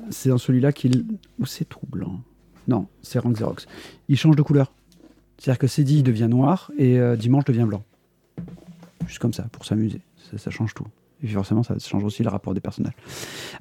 C'est 0.10 0.30
dans 0.30 0.38
celui-là 0.38 0.72
qu'il... 0.72 1.06
Ou 1.40 1.46
c'est 1.46 1.68
Troublant 1.68 2.22
Non, 2.70 2.88
c'est 3.02 3.22
Xerox. 3.22 3.68
Il 4.08 4.18
change 4.18 4.38
de 4.38 4.42
couleur. 4.42 4.72
C'est-à-dire 5.42 5.58
que 5.58 5.66
Cédille 5.66 6.04
devient 6.04 6.28
noir 6.30 6.70
et 6.78 7.00
euh, 7.00 7.16
Dimanche 7.16 7.46
devient 7.46 7.66
blanc. 7.68 7.82
Juste 9.08 9.18
comme 9.18 9.34
ça, 9.34 9.48
pour 9.52 9.66
s'amuser. 9.66 10.00
Ça, 10.38 10.52
change 10.52 10.76
tout. 10.76 10.86
Et 11.24 11.26
puis 11.26 11.34
forcément, 11.34 11.64
ça 11.64 11.76
change 11.80 12.04
aussi 12.04 12.22
le 12.22 12.30
rapport 12.30 12.54
des 12.54 12.60
personnages. 12.62 12.94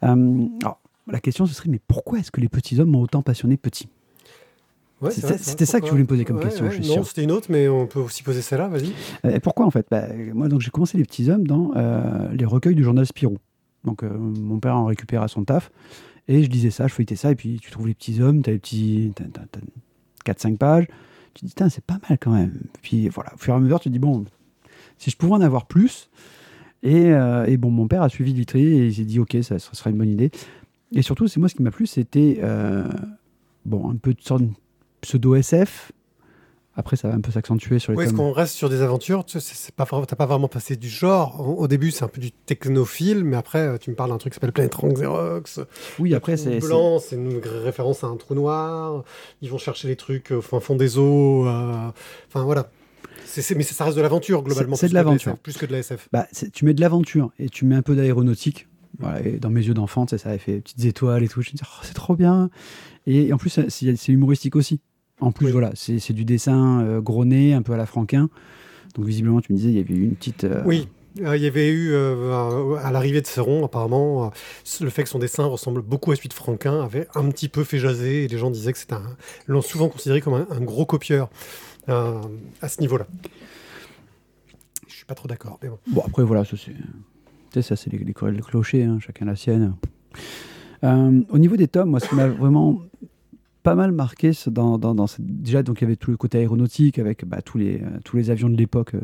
Euh, 0.05 0.45
alors, 0.61 0.79
la 1.11 1.21
question, 1.21 1.47
ce 1.47 1.55
serait, 1.55 1.71
mais 1.71 1.81
pourquoi 1.89 2.19
est-ce 2.19 2.31
que 2.31 2.43
les 2.43 2.51
petits 2.51 2.79
hommes 2.79 2.91
m'ont 2.91 3.01
autant 3.01 3.23
passionné 3.23 3.57
petit? 3.57 3.89
Ouais, 5.01 5.11
C'était 5.11 5.65
ça 5.65 5.81
que 5.81 5.87
tu 5.87 5.91
voulais 5.93 6.03
me 6.03 6.07
poser 6.07 6.27
comme 6.27 6.37
Ouais, 6.37 6.43
question, 6.45 6.67
ouais, 6.67 6.71
je 6.73 6.83
suis 6.83 6.95
Non, 6.95 7.03
c'était 7.03 7.25
une 7.25 7.33
autre, 7.33 7.47
mais 7.49 7.67
on 7.69 7.87
peut 7.87 8.01
aussi 8.01 8.23
poser 8.23 8.43
celle-là, 8.43 8.69
vas-y. 8.69 8.93
Euh, 9.25 9.31
Et 9.37 9.41
pourquoi 9.41 9.65
en 9.65 9.71
fait? 9.71 9.87
Bah, 9.91 10.05
Moi, 10.35 10.49
donc 10.49 10.61
j'ai 10.61 10.69
commencé 10.71 10.99
les 10.99 11.05
petits 11.05 11.31
hommes 11.31 11.47
dans 11.47 11.71
euh, 11.77 12.29
les 12.35 12.45
recueils 12.45 12.75
du 12.75 12.85
journal 12.85 13.07
Spirou. 13.07 13.39
Donc 13.85 14.03
mon 14.03 14.61
père 14.61 14.77
en 14.77 14.85
récupérait 14.85 15.25
à 15.25 15.29
son 15.29 15.45
taf 15.45 15.71
et 16.29 16.45
je 16.45 16.51
lisais 16.51 16.69
ça, 16.71 16.87
je 16.87 16.93
feuilletais 16.93 17.17
ça 17.17 17.31
et 17.31 17.35
puis 17.35 17.59
tu 17.63 17.71
trouves 17.71 17.89
les 17.89 17.95
petits 17.95 18.21
hommes, 18.21 18.43
t'as 18.43 18.51
les 18.53 18.59
petits, 18.59 19.11
t'as, 19.15 19.25
t'as- 19.25 19.47
t'as 20.25 20.33
4-5 20.35 20.59
pages. 20.59 20.87
Tu 21.35 21.47
te 21.47 21.65
dis 21.65 21.71
c'est 21.71 21.85
pas 21.85 21.99
mal 22.09 22.19
quand 22.21 22.33
même. 22.33 22.61
Puis 22.83 23.09
voilà, 23.09 23.35
au 23.35 23.39
fur 23.39 23.55
et 23.55 23.57
à 23.57 23.61
mesure, 23.61 23.81
tu 23.81 23.89
te 23.89 23.93
dis 23.93 23.99
bon, 23.99 24.25
si 24.99 25.11
je 25.11 25.17
pouvais 25.17 25.33
en 25.33 25.41
avoir 25.41 25.67
plus. 25.67 26.11
Et, 26.83 27.13
euh, 27.13 27.45
et 27.47 27.57
bon, 27.57 27.71
mon 27.71 27.89
père 27.89 28.03
a 28.03 28.09
suivi 28.09 28.33
Littré 28.33 28.63
et 28.63 28.87
il 28.87 28.95
s'est 28.95 29.05
dit 29.05 29.19
ok, 29.19 29.37
ça, 29.43 29.59
ça 29.59 29.75
sera 29.75 29.91
une 29.91 29.99
bonne 29.99 30.11
idée. 30.11 30.31
Et 30.93 31.03
surtout, 31.03 31.29
c'est 31.29 31.39
moi 31.39 31.49
ce 31.49 31.55
qui 31.55 31.63
m'a 31.63 31.71
plu, 31.71 31.87
c'était 31.87 32.41
euh, 32.43 32.89
bon 33.65 33.91
un 33.91 33.97
peu 33.97 34.15
de 34.15 34.21
sorte 34.21 34.43
de 34.43 34.51
pseudo 35.01 35.35
SF. 35.35 35.93
Après, 36.81 36.97
ça 36.97 37.09
va 37.09 37.15
un 37.15 37.21
peu 37.21 37.31
s'accentuer 37.31 37.79
sur 37.79 37.93
les 37.93 37.99
est-ce 38.03 38.09
tomes. 38.09 38.17
qu'on 38.19 38.33
reste 38.33 38.55
sur 38.55 38.69
des 38.69 38.81
aventures 38.83 39.25
Tu 39.25 39.39
sais, 39.39 39.71
pas, 39.73 39.87
T'as 39.87 40.17
pas 40.17 40.27
vraiment 40.27 40.49
passé 40.49 40.77
du 40.77 40.89
genre. 40.89 41.41
Au 41.41 41.63
au 41.63 41.69
début, 41.69 41.91
c'est 41.91 42.05
un 42.05 42.09
peu 42.09 42.21
du 42.21 42.33
technophile, 42.33 43.23
mais 43.25 43.37
après, 43.37 43.61
euh, 43.61 43.77
tu 43.79 43.91
me 43.91 43.95
parles 43.95 44.11
d'un 44.11 44.19
truc 44.19 44.33
qui 44.33 44.37
s'appelle 44.37 44.53
Planet 44.53 44.75
Rank 44.75 44.95
Xerox. 44.95 45.61
Oui, 45.99 46.15
après, 46.15 46.37
c'est. 46.37 46.61
c'est- 46.61 46.67
blanc, 46.67 46.99
c'est 46.99 47.17
une 47.17 47.41
référence 47.45 48.03
à 48.03 48.09
un 48.09 48.17
trou 48.17 48.35
noir. 48.35 49.05
Ils 49.43 49.51
vont 49.51 49.59
chercher 49.59 49.89
les 49.89 49.97
trucs 49.97 50.31
au 50.33 50.41
fin 50.41 50.59
fond 50.61 50.75
des 50.77 50.99
eaux. 50.99 51.47
euh, 51.47 51.91
Enfin, 52.29 52.45
voilà. 52.45 52.71
Mais 53.55 53.63
ça 53.63 53.85
reste 53.85 53.97
de 53.97 54.03
l'aventure, 54.03 54.43
globalement. 54.43 54.75
C'est- 54.75 54.89
de 54.89 54.95
l'aventure. 54.95 55.33
SF, 55.33 55.43
Plus 55.43 55.57
que 55.57 55.67
de 55.67 55.73
la 55.73 55.79
SF. 55.79 56.09
Bah, 56.13 56.27
tu 56.53 56.65
mets 56.65 56.75
de 56.75 56.81
l'aventure 56.81 57.31
et 57.39 57.49
tu 57.49 57.65
mets 57.65 57.77
un 57.77 57.83
peu 57.83 57.95
d'aéronautique. 57.95 58.67
Voilà, 58.99 59.21
et 59.27 59.39
dans 59.39 59.51
mes 59.51 59.63
yeux 59.65 59.73
d'enfant, 59.73 60.07
ça 60.09 60.17
avait 60.29 60.39
fait 60.39 60.53
des 60.55 60.61
petites 60.61 60.85
étoiles 60.85 61.23
et 61.23 61.29
tout. 61.29 61.41
Je 61.41 61.51
me 61.51 61.57
dis, 61.57 61.63
oh, 61.65 61.79
c'est 61.83 61.95
trop 61.95 62.17
bien. 62.17 62.51
Et, 63.07 63.29
et 63.29 63.33
en 63.33 63.39
plus, 63.39 63.61
c'est 63.69 64.09
humoristique 64.13 64.57
aussi. 64.57 64.81
En 65.21 65.33
plus, 65.33 65.47
Oui. 65.47 65.53
voilà, 65.53 65.71
c'est 65.75 66.13
du 66.13 66.25
dessin 66.25 66.81
euh, 66.83 67.01
gros 67.01 67.25
nez, 67.25 67.53
un 67.55 67.63
peu 67.63 67.73
à 67.73 67.77
la 67.77 67.87
Franquin. 67.87 68.29
Donc, 68.95 69.05
visiblement, 69.07 69.41
tu 69.41 69.53
me 69.53 69.59
disais, 69.59 69.71
il 69.71 69.77
y 69.77 69.81
avait 69.81 69.95
eu 69.95 70.05
une 70.05 70.15
petite. 70.17 70.45
euh, 70.45 70.63
Oui. 70.67 70.89
Euh, 71.23 71.37
Il 71.37 71.43
y 71.43 71.47
avait 71.47 71.69
eu, 71.69 71.91
euh, 71.93 72.77
à 72.83 72.91
l'arrivée 72.93 73.21
de 73.21 73.27
Céron, 73.27 73.65
apparemment, 73.65 74.27
euh, 74.27 74.29
le 74.81 74.91
fait 74.91 75.03
que 75.03 75.09
son 75.09 75.19
dessin 75.19 75.45
ressemble 75.45 75.83
beaucoup 75.83 76.13
à 76.13 76.17
celui 76.17 76.29
de 76.29 76.35
Franquin 76.35 76.81
avait 76.83 77.09
un 77.17 77.29
petit 77.31 77.49
peu 77.49 77.65
fait 77.65 77.79
jaser 77.79 78.25
et 78.25 78.29
les 78.29 78.39
gens 78.39 78.51
disaient 78.51 78.73
que 78.73 78.79
c'était 78.79 78.95
un. 78.95 79.17
l'ont 79.49 79.61
souvent 79.61 79.89
considéré 79.89 80.21
comme 80.21 80.35
un, 80.35 80.47
un 80.51 80.61
gros 80.61 80.87
copieur 80.87 81.29
à 81.89 82.69
ce 82.69 82.81
niveau-là. 82.81 83.07
Je 84.87 84.95
suis 84.95 85.05
pas 85.05 85.15
trop 85.17 85.27
d'accord, 85.27 85.59
mais 85.63 85.69
bon. 85.69 85.79
Bon, 85.89 86.03
après, 86.07 86.23
voilà, 86.23 86.45
ça 86.45 86.57
c'est. 86.57 86.71
Tu 86.73 86.81
sais, 87.55 87.63
ça, 87.63 87.75
c'est 87.75 87.91
les, 87.91 87.99
les 87.99 88.05
de 88.13 88.41
clocher, 88.43 88.85
hein, 88.85 88.99
chacun 89.05 89.25
la 89.25 89.35
sienne. 89.35 89.75
Au 90.85 91.39
niveau 91.39 91.57
des 91.57 91.67
tomes, 91.67 91.91
moi, 91.91 91.99
ce 91.99 92.09
qui 92.09 92.15
m'a 92.15 92.29
vraiment 92.29 92.81
pas 93.63 93.75
mal 93.75 93.93
marqué, 93.93 94.33
dans, 94.47 94.79
dans, 94.79 94.95
dans 94.95 95.07
cette- 95.07 95.25
déjà, 95.25 95.63
donc 95.63 95.81
il 95.81 95.85
y 95.85 95.87
avait 95.87 95.97
tout 95.97 96.11
le 96.11 96.17
côté 96.17 96.39
aéronautique 96.39 96.99
avec 96.99 97.25
bah, 97.27 97.43
tous, 97.43 97.59
les, 97.59 97.77
euh, 97.83 97.99
tous 98.05 98.17
les 98.17 98.31
avions 98.31 98.49
de 98.49 98.57
l'époque, 98.57 98.95
euh, 98.95 99.01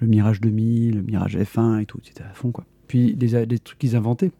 le 0.00 0.06
Mirage 0.06 0.40
2000, 0.40 0.96
le 0.96 1.02
Mirage 1.02 1.36
F1 1.36 1.80
et 1.80 1.86
tout, 1.86 1.98
c'était 2.04 2.22
à 2.24 2.32
fond, 2.34 2.50
quoi. 2.52 2.64
Puis 2.86 3.16
les, 3.18 3.34
a- 3.34 3.44
les 3.44 3.58
trucs 3.58 3.78
qu'ils 3.78 3.96
inventaient, 3.96 4.30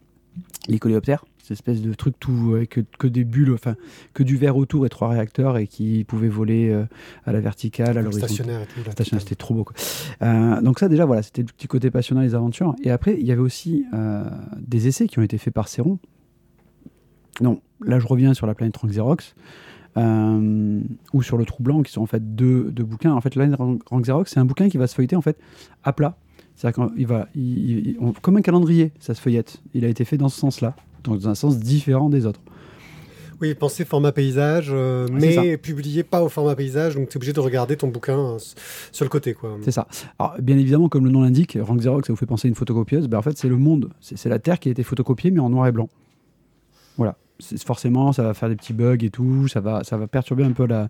les 0.67 0.79
coléoptères, 0.79 1.25
cette 1.39 1.51
espèce 1.51 1.81
de 1.81 1.93
truc 1.95 2.13
tout 2.19 2.53
avec 2.55 2.69
que, 2.69 2.81
que 2.99 3.07
des 3.07 3.23
bulles, 3.23 3.51
enfin, 3.53 3.75
que 4.13 4.21
du 4.21 4.37
verre 4.37 4.55
autour 4.55 4.85
et 4.85 4.89
trois 4.89 5.09
réacteurs 5.09 5.57
et 5.57 5.65
qui 5.65 6.03
pouvaient 6.03 6.27
voler 6.29 6.69
euh, 6.69 6.85
à 7.25 7.31
la 7.31 7.39
verticale, 7.41 7.97
à 7.97 8.01
l'horizontale. 8.03 8.29
stationnaire 8.29 8.61
et 8.61 8.65
tout. 8.67 8.79
Là, 8.85 8.91
Stationnaire, 8.91 9.21
c'était 9.21 9.35
trop 9.35 9.55
beau. 9.55 9.63
Quoi. 9.63 9.75
Euh, 10.21 10.61
donc 10.61 10.77
ça 10.79 10.87
déjà, 10.89 11.05
voilà, 11.05 11.23
c'était 11.23 11.41
le 11.41 11.47
petit 11.47 11.67
côté 11.67 11.89
passionnant 11.89 12.21
des 12.21 12.35
aventures. 12.35 12.75
Et 12.83 12.91
après, 12.91 13.17
il 13.19 13.25
y 13.25 13.31
avait 13.31 13.41
aussi 13.41 13.83
euh, 13.95 14.23
des 14.59 14.87
essais 14.87 15.07
qui 15.07 15.17
ont 15.17 15.23
été 15.23 15.39
faits 15.39 15.53
par 15.53 15.67
Céron. 15.67 15.97
Non, 17.41 17.61
là 17.85 17.99
je 17.99 18.07
reviens 18.07 18.33
sur 18.33 18.47
la 18.47 18.53
planète 18.55 18.75
Rank 18.77 18.91
Xerox. 18.91 19.35
euh, 19.97 20.81
ou 21.13 21.23
sur 21.23 21.37
le 21.37 21.45
Trou 21.45 21.63
Blanc, 21.63 21.81
qui 21.81 21.91
sont 21.91 22.01
en 22.01 22.05
fait 22.05 22.35
deux, 22.35 22.69
deux 22.71 22.83
bouquins. 22.83 23.11
En 23.13 23.21
fait, 23.21 23.35
la 23.35 23.45
planète 23.47 23.59
Rank 23.89 24.03
Xerox, 24.03 24.31
c'est 24.31 24.39
un 24.39 24.45
bouquin 24.45 24.69
qui 24.69 24.77
va 24.77 24.85
se 24.87 24.93
feuilleter 24.95 25.15
en 25.15 25.21
fait 25.21 25.37
à 25.83 25.93
plat. 25.93 26.15
C'est-à-dire 26.55 26.87
qu'il 26.95 27.07
va, 27.07 27.27
il- 27.35 27.87
il- 27.89 27.97
on- 27.99 28.11
comme 28.13 28.37
un 28.37 28.41
calendrier, 28.41 28.91
ça 28.99 29.13
se 29.15 29.21
feuillette. 29.21 29.61
Il 29.73 29.83
a 29.85 29.87
été 29.87 30.05
fait 30.05 30.17
dans 30.17 30.29
ce 30.29 30.39
sens-là, 30.39 30.75
dans 31.03 31.27
un 31.27 31.33
sens 31.35 31.57
différent 31.59 32.09
des 32.09 32.25
autres. 32.27 32.41
Oui, 33.41 33.55
pensez 33.55 33.83
format 33.85 34.11
paysage, 34.11 34.67
euh, 34.71 35.07
mais 35.11 35.57
publié 35.57 36.03
pas 36.03 36.21
au 36.21 36.27
format 36.29 36.55
paysage, 36.55 36.95
donc 36.95 37.07
tu 37.09 37.13
es 37.13 37.17
obligé 37.17 37.31
de 37.33 37.39
regarder 37.39 37.77
ton 37.77 37.87
bouquin 37.87 38.19
euh, 38.19 38.37
sur 38.91 39.05
le 39.05 39.09
côté. 39.09 39.33
Quoi. 39.33 39.57
C'est 39.63 39.71
ça. 39.71 39.87
Alors, 40.19 40.35
bien 40.41 40.57
évidemment, 40.57 40.87
comme 40.89 41.05
le 41.05 41.11
nom 41.11 41.21
l'indique, 41.21 41.57
Rank 41.59 41.79
Xerox, 41.79 42.05
ça 42.07 42.13
vous 42.13 42.17
fait 42.17 42.25
penser 42.25 42.47
à 42.47 42.49
une 42.49 42.55
photocopieuse. 42.55 43.07
Ben, 43.07 43.17
en 43.17 43.21
fait, 43.21 43.37
c'est 43.37 43.47
le 43.49 43.55
monde, 43.57 43.89
c'est 44.01 44.23
la 44.29 44.39
Terre 44.39 44.59
qui 44.59 44.67
a 44.69 44.71
été 44.73 44.83
photocopiée, 44.83 45.31
mais 45.31 45.39
en 45.39 45.49
noir 45.49 45.65
et 45.67 45.71
blanc. 45.71 45.89
Voilà. 46.97 47.17
Forcément, 47.65 48.11
ça 48.11 48.23
va 48.23 48.33
faire 48.33 48.49
des 48.49 48.55
petits 48.55 48.73
bugs 48.73 48.97
et 49.01 49.09
tout. 49.09 49.47
Ça 49.47 49.61
va, 49.61 49.83
ça 49.83 49.95
va 49.97 50.07
perturber 50.07 50.43
un 50.43 50.51
peu 50.51 50.65
la, 50.67 50.89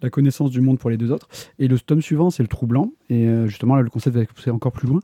la 0.00 0.10
connaissance 0.10 0.50
du 0.50 0.60
monde 0.60 0.78
pour 0.78 0.88
les 0.90 0.96
deux 0.96 1.12
autres. 1.12 1.28
Et 1.58 1.68
le 1.68 1.78
tome 1.78 2.00
suivant, 2.00 2.30
c'est 2.30 2.42
le 2.42 2.48
trou 2.48 2.66
blanc. 2.66 2.92
Et 3.10 3.26
euh, 3.26 3.46
justement, 3.46 3.76
là, 3.76 3.82
le 3.82 3.90
concept 3.90 4.16
va 4.16 4.22
être 4.22 4.32
poussé 4.32 4.50
encore 4.50 4.72
plus 4.72 4.88
loin. 4.88 5.00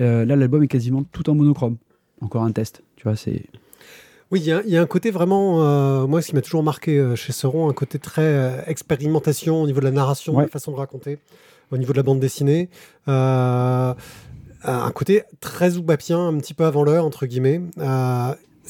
Euh, 0.00 0.24
là, 0.24 0.36
l'album 0.36 0.62
est 0.62 0.68
quasiment 0.68 1.02
tout 1.12 1.28
en 1.28 1.34
monochrome. 1.34 1.76
Encore 2.22 2.42
un 2.44 2.52
test. 2.52 2.82
Tu 2.96 3.04
vois, 3.04 3.16
c'est. 3.16 3.44
Oui, 4.30 4.40
il 4.40 4.46
y, 4.46 4.52
a- 4.52 4.62
il 4.64 4.70
y 4.70 4.76
a 4.76 4.82
un 4.82 4.86
côté 4.86 5.10
vraiment, 5.10 5.62
euh, 5.62 6.06
moi, 6.06 6.22
ce 6.22 6.28
qui 6.28 6.34
m'a 6.36 6.40
toujours 6.42 6.62
marqué 6.62 7.14
chez 7.16 7.32
Seron, 7.32 7.68
un 7.68 7.72
côté 7.72 7.98
très 7.98 8.62
expérimentation 8.68 9.62
au 9.62 9.66
niveau 9.66 9.80
de 9.80 9.84
la 9.86 9.90
narration, 9.90 10.34
Ouais. 10.34 10.44
de 10.44 10.48
la 10.48 10.52
façon 10.52 10.70
de 10.70 10.76
raconter, 10.76 11.18
au 11.72 11.76
niveau 11.78 11.92
de 11.92 11.96
la 11.98 12.02
bande 12.04 12.20
dessinée. 12.20 12.68
Un 13.06 14.90
côté 14.94 15.22
très 15.40 15.70
zoubapien, 15.70 16.28
un 16.28 16.36
petit 16.38 16.54
peu 16.54 16.64
avant 16.64 16.84
l'heure, 16.84 17.04
entre 17.04 17.26
guillemets. 17.26 17.60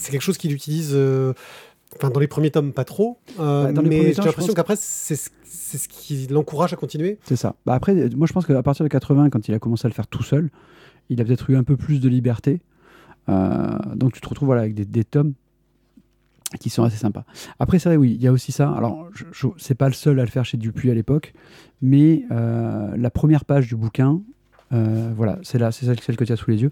C'est 0.00 0.10
quelque 0.12 0.22
chose 0.22 0.38
qu'il 0.38 0.52
utilise. 0.52 0.90
euh, 0.94 1.32
Enfin, 1.96 2.08
dans 2.10 2.20
les 2.20 2.28
premiers 2.28 2.52
tomes, 2.52 2.72
pas 2.72 2.84
trop. 2.84 3.18
euh, 3.40 3.72
Bah, 3.72 3.82
mais 3.82 4.12
j'ai 4.12 4.22
l'impression 4.22 4.54
qu'après, 4.54 4.76
c'est 4.78 5.16
ce, 5.16 5.28
qui 5.88 6.28
l'encourage 6.28 6.72
à 6.72 6.76
continuer. 6.76 7.18
C'est 7.24 7.34
ça. 7.34 7.56
Bah 7.66 7.74
après, 7.74 7.94
moi 8.16 8.28
je 8.28 8.32
pense 8.32 8.46
qu'à 8.46 8.62
partir 8.62 8.84
de 8.84 8.88
80, 8.88 9.28
quand 9.30 9.48
il 9.48 9.54
a 9.54 9.58
commencé 9.58 9.86
à 9.86 9.88
le 9.88 9.94
faire 9.94 10.06
tout 10.06 10.22
seul, 10.22 10.50
il 11.08 11.20
a 11.20 11.24
peut-être 11.24 11.50
eu 11.50 11.56
un 11.56 11.64
peu 11.64 11.76
plus 11.76 11.98
de 12.00 12.08
liberté. 12.08 12.60
Euh, 13.28 13.76
donc 13.96 14.12
tu 14.12 14.20
te 14.20 14.28
retrouves 14.28 14.46
voilà, 14.46 14.62
avec 14.62 14.74
des, 14.74 14.84
des 14.84 15.02
tomes 15.02 15.32
qui 16.60 16.70
sont 16.70 16.82
assez 16.84 16.96
sympas. 16.96 17.24
Après, 17.58 17.78
c'est 17.80 17.88
vrai, 17.88 17.96
oui, 17.96 18.12
il 18.14 18.22
y 18.22 18.28
a 18.28 18.32
aussi 18.32 18.52
ça. 18.52 18.70
Alors, 18.70 19.08
je, 19.12 19.24
je- 19.32 19.46
c'est 19.56 19.74
pas 19.76 19.88
le 19.88 19.94
seul 19.94 20.18
à 20.20 20.24
le 20.24 20.30
faire 20.30 20.44
chez 20.44 20.56
Dupuis 20.58 20.90
à 20.90 20.94
l'époque, 20.94 21.32
mais 21.82 22.24
euh, 22.30 22.96
la 22.96 23.10
première 23.10 23.44
page 23.44 23.66
du 23.68 23.74
bouquin, 23.76 24.20
euh, 24.72 25.10
voilà, 25.16 25.38
c'est 25.42 25.58
là, 25.58 25.72
c'est 25.72 25.86
celle, 25.86 26.00
celle 26.00 26.16
que 26.16 26.24
tu 26.24 26.32
as 26.32 26.36
sous 26.36 26.50
les 26.50 26.62
yeux. 26.62 26.70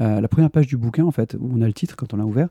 Euh, 0.00 0.20
la 0.20 0.28
première 0.28 0.50
page 0.50 0.66
du 0.66 0.76
bouquin, 0.76 1.04
en 1.04 1.10
fait, 1.12 1.36
où 1.38 1.50
on 1.54 1.60
a 1.62 1.66
le 1.66 1.72
titre 1.72 1.94
quand 1.96 2.12
on 2.14 2.16
l'a 2.16 2.24
ouvert, 2.26 2.48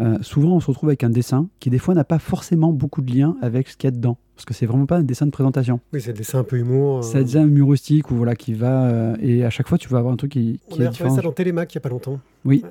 euh, 0.00 0.18
souvent 0.22 0.56
on 0.56 0.60
se 0.60 0.66
retrouve 0.66 0.88
avec 0.88 1.04
un 1.04 1.10
dessin 1.10 1.46
qui 1.60 1.70
des 1.70 1.78
fois 1.78 1.94
n'a 1.94 2.02
pas 2.02 2.18
forcément 2.18 2.72
beaucoup 2.72 3.00
de 3.00 3.14
lien 3.14 3.36
avec 3.40 3.68
ce 3.68 3.76
qu'il 3.76 3.86
y 3.86 3.92
a 3.92 3.92
dedans, 3.92 4.16
parce 4.34 4.44
que 4.44 4.52
c'est 4.52 4.66
vraiment 4.66 4.86
pas 4.86 4.96
un 4.96 5.02
dessin 5.04 5.24
de 5.24 5.30
présentation. 5.30 5.78
Oui, 5.92 6.00
c'est 6.00 6.10
le 6.10 6.18
dessin 6.18 6.40
un 6.40 6.42
peu 6.44 6.56
humour. 6.58 7.06
euh. 7.14 7.22
Devient 7.22 7.38
un 7.38 7.46
humoristique 7.46 8.10
ou 8.10 8.16
voilà 8.16 8.34
qui 8.34 8.54
va 8.54 8.86
euh, 8.86 9.16
et 9.20 9.44
à 9.44 9.50
chaque 9.50 9.68
fois 9.68 9.78
tu 9.78 9.88
vas 9.88 9.98
avoir 9.98 10.12
un 10.12 10.16
truc 10.16 10.32
qui, 10.32 10.58
On 10.68 10.74
qui 10.74 10.82
est 10.82 10.86
a 10.86 10.90
retrouvé 10.90 11.10
ça 11.10 11.22
dans 11.22 11.30
Télémac 11.30 11.72
il 11.72 11.76
n'y 11.76 11.80
a 11.80 11.82
pas 11.82 11.90
longtemps. 11.90 12.18
Oui. 12.44 12.64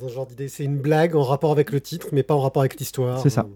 Dans 0.00 0.08
ce 0.08 0.14
genre 0.14 0.26
d'idée. 0.28 0.46
C'est 0.46 0.62
une 0.64 0.78
blague 0.78 1.16
en 1.16 1.24
rapport 1.24 1.50
avec 1.50 1.72
le 1.72 1.80
titre, 1.80 2.06
mais 2.12 2.22
pas 2.22 2.34
en 2.34 2.40
rapport 2.40 2.62
avec 2.62 2.78
l'histoire. 2.78 3.18
C'est 3.20 3.30
ça. 3.30 3.48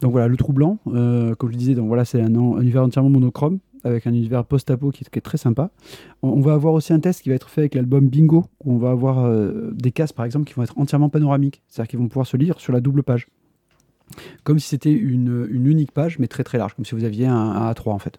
Donc 0.00 0.12
voilà, 0.12 0.26
le 0.28 0.36
trou 0.38 0.52
blanc, 0.54 0.78
comme 0.84 1.52
je 1.52 1.56
disais, 1.56 1.74
donc 1.74 1.88
voilà 1.88 2.04
c'est 2.06 2.20
un, 2.22 2.34
un 2.34 2.60
univers 2.62 2.82
entièrement 2.82 3.10
monochrome 3.10 3.58
avec 3.84 4.06
un 4.06 4.12
univers 4.12 4.44
post-apo 4.44 4.90
qui, 4.90 5.04
est 5.04 5.20
très 5.20 5.38
sympa. 5.38 5.70
On, 6.22 6.40
va 6.40 6.54
avoir 6.54 6.74
aussi 6.74 6.92
un 6.92 7.00
test 7.00 7.22
qui 7.22 7.28
va 7.28 7.34
être 7.34 7.48
fait 7.48 7.62
avec 7.62 7.74
l'album 7.74 8.08
Bingo 8.08 8.46
où 8.64 8.74
on 8.74 8.78
va 8.78 8.90
avoir 8.90 9.24
euh, 9.24 9.70
des 9.72 9.92
cases 9.92 10.12
par 10.12 10.24
exemple 10.24 10.46
qui 10.46 10.54
vont 10.54 10.62
être 10.62 10.78
entièrement 10.78 11.08
panoramiques, 11.08 11.62
c'est-à-dire 11.68 11.90
qu'ils 11.90 11.98
vont 11.98 12.08
pouvoir 12.08 12.26
se 12.26 12.36
lire 12.36 12.60
sur 12.60 12.72
la 12.72 12.80
double 12.80 13.02
page, 13.02 13.28
comme 14.42 14.58
si 14.58 14.68
c'était 14.68 14.92
une, 14.92 15.46
unique 15.50 15.92
page 15.92 16.18
mais 16.18 16.26
très 16.26 16.44
très 16.44 16.58
large, 16.58 16.74
comme 16.74 16.84
si 16.84 16.94
vous 16.94 17.04
aviez 17.04 17.26
un, 17.26 17.34
un 17.34 17.70
A3 17.70 17.90
en 17.90 17.98
fait. 17.98 18.18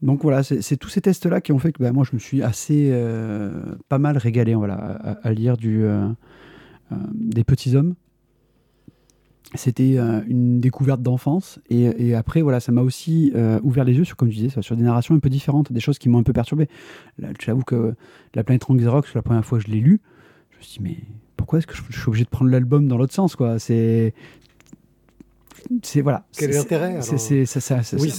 Donc 0.00 0.22
voilà, 0.22 0.44
c'est 0.44 0.76
tous 0.76 0.88
ces 0.88 1.00
tests-là 1.00 1.40
qui 1.40 1.50
ont 1.50 1.58
fait 1.58 1.72
que 1.72 1.82
bah, 1.82 1.90
moi 1.90 2.04
je 2.08 2.14
me 2.14 2.20
suis 2.20 2.42
assez 2.42 2.90
euh, 2.92 3.50
pas 3.88 3.98
mal 3.98 4.16
régalé 4.16 4.54
voilà, 4.54 4.76
à, 4.76 5.32
lire 5.32 5.56
du, 5.56 5.82
euh, 5.82 6.08
des 7.12 7.42
petits 7.42 7.74
hommes. 7.74 7.94
C'était 9.54 9.94
euh, 9.96 10.20
une 10.28 10.60
découverte 10.60 11.00
d'enfance 11.00 11.58
et, 11.70 12.08
et 12.08 12.14
après 12.14 12.42
voilà, 12.42 12.60
ça 12.60 12.70
m'a 12.70 12.82
aussi 12.82 13.32
euh, 13.34 13.58
ouvert 13.62 13.84
les 13.84 13.94
yeux 13.94 14.04
sur, 14.04 14.16
comme 14.16 14.28
tu 14.28 14.36
disais, 14.36 14.62
sur 14.62 14.76
des 14.76 14.82
narrations 14.82 15.14
un 15.14 15.20
peu 15.20 15.30
différentes, 15.30 15.72
des 15.72 15.80
choses 15.80 15.98
qui 15.98 16.10
m'ont 16.10 16.18
un 16.18 16.22
peu 16.22 16.34
perturbé. 16.34 16.68
Là, 17.18 17.28
J'avoue 17.40 17.62
que 17.62 17.94
la 18.34 18.44
planète 18.44 18.66
Xerox, 18.68 19.14
la 19.14 19.22
première 19.22 19.44
fois 19.44 19.58
que 19.58 19.64
je 19.64 19.70
l'ai 19.70 19.80
lu, 19.80 20.00
je 20.50 20.58
me 20.58 20.62
suis 20.62 20.78
dit 20.78 20.84
mais 20.84 20.96
pourquoi 21.36 21.60
est-ce 21.60 21.66
que 21.66 21.74
je, 21.74 21.82
je 21.88 21.98
suis 21.98 22.08
obligé 22.08 22.24
de 22.24 22.28
prendre 22.28 22.50
l'album 22.50 22.88
dans 22.88 22.98
l'autre 22.98 23.14
sens 23.14 23.36
quoi? 23.36 23.58
C'est 23.58 24.12
c'est 25.82 26.02
voilà. 26.02 26.24
Quel 26.36 26.50
est 26.50 26.54
l'intérêt, 26.54 27.00
c'est- 27.00 27.46
ça- 27.46 27.82
Oui, 27.98 28.12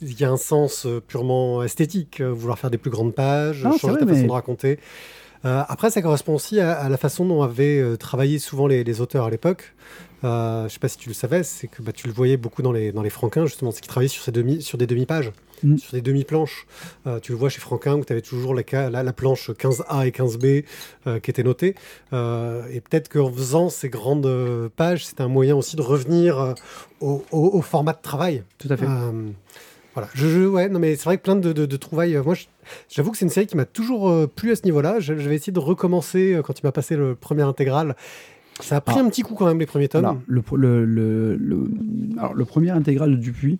il 0.00 0.18
y 0.18 0.24
a 0.24 0.30
un 0.30 0.36
sens 0.36 0.86
euh, 0.86 1.00
purement 1.00 1.62
esthétique, 1.62 2.20
vouloir 2.20 2.58
faire 2.58 2.70
des 2.70 2.78
plus 2.78 2.90
grandes 2.90 3.14
pages, 3.14 3.62
Non, 3.62 3.72
changer 3.76 3.94
vrai, 3.94 4.06
ta 4.06 4.06
façon 4.06 4.26
de 4.26 4.32
raconter. 4.32 4.78
Euh, 5.44 5.62
après, 5.68 5.90
ça 5.90 6.02
correspond 6.02 6.34
aussi 6.34 6.60
à, 6.60 6.88
la 6.88 6.96
façon 6.96 7.24
dont 7.24 7.42
avaient 7.42 7.78
euh, 7.80 7.96
travaillé 7.96 8.38
souvent 8.38 8.66
les, 8.66 9.00
auteurs 9.00 9.26
à 9.26 9.30
l'époque. 9.30 9.74
Euh, 10.24 10.60
je 10.60 10.64
ne 10.64 10.68
sais 10.68 10.78
pas 10.78 10.88
si 10.88 10.98
tu 10.98 11.08
le 11.08 11.14
savais, 11.14 11.42
c'est 11.42 11.68
que 11.68 11.82
bah, 11.82 11.92
tu 11.92 12.06
le 12.06 12.12
voyais 12.12 12.36
beaucoup 12.36 12.62
dans 12.62 12.72
les, 12.72 12.92
dans 12.92 13.02
les 13.02 13.10
Franquins, 13.10 13.46
justement, 13.46 13.70
c'est 13.70 13.80
qu'ils 13.80 13.88
travaillaient 13.88 14.08
sur, 14.08 14.22
ces 14.22 14.32
demi, 14.32 14.62
sur 14.62 14.78
des 14.78 14.86
demi-pages, 14.86 15.32
mm. 15.62 15.78
sur 15.78 15.92
des 15.92 16.02
demi-planches. 16.02 16.66
tu 17.22 17.32
le 17.32 17.38
vois 17.38 17.48
chez 17.48 17.60
Franquin 17.60 17.94
où 17.94 18.04
tu 18.04 18.12
avais 18.12 18.22
toujours 18.22 18.54
la, 18.54 18.90
la, 18.90 19.12
planche 19.12 19.50
15A 19.50 20.06
et 20.06 20.10
15B 20.10 21.20
qui 21.20 21.30
étaient 21.30 21.42
notées. 21.42 21.74
et 22.12 22.80
peut-être 22.80 23.08
qu'en 23.08 23.32
faisant 23.32 23.68
ces 23.68 23.88
grandes 23.88 24.68
pages, 24.76 25.06
c'était 25.06 25.22
un 25.22 25.28
moyen 25.28 25.56
aussi 25.56 25.76
de 25.76 25.82
revenir 25.82 26.54
au, 27.00 27.24
au, 27.30 27.62
format 27.62 27.92
de 27.92 28.02
travail. 28.02 28.44
Tout 28.58 28.68
à 28.70 28.76
fait. 28.76 28.86
Voilà, 29.94 30.08
je, 30.14 30.46
ouais, 30.46 30.68
non 30.70 30.78
mais 30.78 30.96
c'est 30.96 31.04
vrai 31.04 31.18
que 31.18 31.22
plein 31.22 31.36
de, 31.36 31.52
de, 31.52 31.76
trouvailles. 31.76 32.16
Euh, 32.16 32.22
moi, 32.22 32.34
j'avoue 32.88 33.10
que 33.10 33.18
c'est 33.18 33.26
une 33.26 33.30
série 33.30 33.46
qui 33.46 33.56
m'a 33.56 33.66
toujours 33.66 34.08
euh, 34.08 34.26
plu 34.26 34.50
à 34.50 34.56
ce 34.56 34.64
niveau-là. 34.64 35.00
Je, 35.00 35.12
vais 35.12 35.34
essayer 35.34 35.52
de 35.52 35.58
recommencer 35.58 36.32
euh, 36.32 36.42
quand 36.42 36.58
il 36.58 36.64
m'a 36.64 36.72
passé 36.72 36.96
le 36.96 37.14
premier 37.14 37.42
intégral. 37.42 37.94
Ça 38.60 38.76
a 38.76 38.80
pris 38.80 38.96
ah. 38.98 39.02
un 39.02 39.08
petit 39.08 39.22
coup 39.22 39.34
quand 39.34 39.46
même 39.46 39.58
les 39.58 39.66
premiers 39.66 39.88
tomes. 39.88 40.20
le, 40.26 40.42
le, 40.56 41.36
le, 41.36 41.70
alors, 42.18 42.34
le 42.34 42.44
premier 42.44 42.70
intégral 42.70 43.10
de 43.10 43.16
Dupuis, 43.16 43.58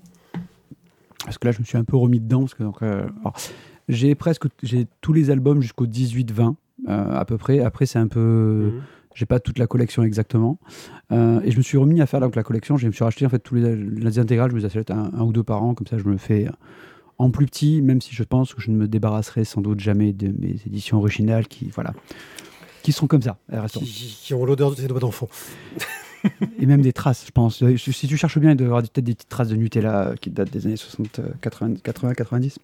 parce 1.25 1.39
que 1.39 1.47
là 1.47 1.53
je 1.53 1.61
me 1.61 1.65
suis 1.65 1.79
un 1.79 1.85
peu 1.85 1.97
remis 1.97 2.21
dedans, 2.21 2.41
parce 2.41 2.55
que 2.55 2.63
donc, 2.63 2.81
j'ai 3.89 4.15
presque 4.15 4.45
j'ai 4.63 4.87
tous 5.01 5.13
les 5.13 5.31
albums 5.31 5.61
jusqu'au 5.63 5.87
18-20 5.87 6.55
à 6.87 7.25
peu 7.25 7.39
près. 7.39 7.61
Après 7.61 7.87
c'est 7.87 7.99
un 7.99 8.09
peu 8.09 8.71
mhm. 8.73 8.83
J'ai 9.15 9.27
pas 9.27 9.41
toute 9.41 9.59
la 9.59 9.67
collection 9.67 10.03
exactement. 10.03 10.59
Euh, 11.11 11.41
et 11.45 11.51
je 11.51 11.59
me 11.59 11.63
suis 11.63 11.77
remis 11.77 12.01
à 12.01 12.07
faire 12.07 12.21
donc, 12.21 12.37
la 12.37 12.43
collection. 12.43 12.77
Je 12.77 12.87
me 12.87 12.93
suis 12.93 13.05
racheté 13.05 13.27
en 13.27 13.29
fait 13.29 13.39
tous 13.39 13.55
les, 13.55 13.77
les 13.77 14.19
intégrales. 14.19 14.51
Je 14.51 14.55
me 14.55 14.61
les 14.61 14.67
achète 14.67 14.91
un, 14.91 15.11
ou 15.21 15.33
deux 15.33 15.43
par 15.43 15.63
an. 15.63 15.75
Comme 15.75 15.87
ça, 15.87 15.99
je 15.99 16.05
me 16.05 16.17
fais 16.17 16.49
en 17.19 17.31
plus 17.31 17.47
petit, 17.47 17.83
même 17.83 18.01
si 18.01 18.15
je 18.15 18.23
pense 18.23 18.55
que 18.55 18.63
je 18.63 18.71
ne 18.71 18.77
me 18.77 18.89
débarrasserai 18.89 19.45
sans 19.45 19.61
doute 19.61 19.81
jamais 19.81 20.13
de 20.13 20.29
mes 20.29 20.57
éditions 20.67 20.99
originales 20.99 21.47
qui, 21.47 21.69
voilà, 21.69 21.93
qui 22.83 22.93
sont 22.93 23.07
comme 23.07 23.23
ça. 23.23 23.39
Qui, 23.73 24.35
ont 24.35 24.45
l'odeur 24.45 24.71
de 24.71 24.77
tes 24.77 24.87
doigts 24.87 25.01
d'enfant. 25.01 25.29
et 26.59 26.67
même 26.67 26.83
des 26.83 26.93
traces, 26.93 27.25
je 27.27 27.31
pense. 27.31 27.63
Si 27.77 28.07
tu 28.07 28.17
cherches 28.17 28.39
bien, 28.39 28.53
il 28.53 28.57
doit 28.57 28.65
y 28.65 28.69
avoir 28.69 28.83
peut-être 28.83 29.05
des 29.05 29.15
petites 29.15 29.29
traces 29.29 29.49
de 29.49 29.57
Nutella 29.57 30.15
qui 30.21 30.31
datent 30.31 30.51
des 30.51 30.67
années 30.67 30.77
60, 30.77 31.21
80, 31.41 32.15
90. 32.15 32.59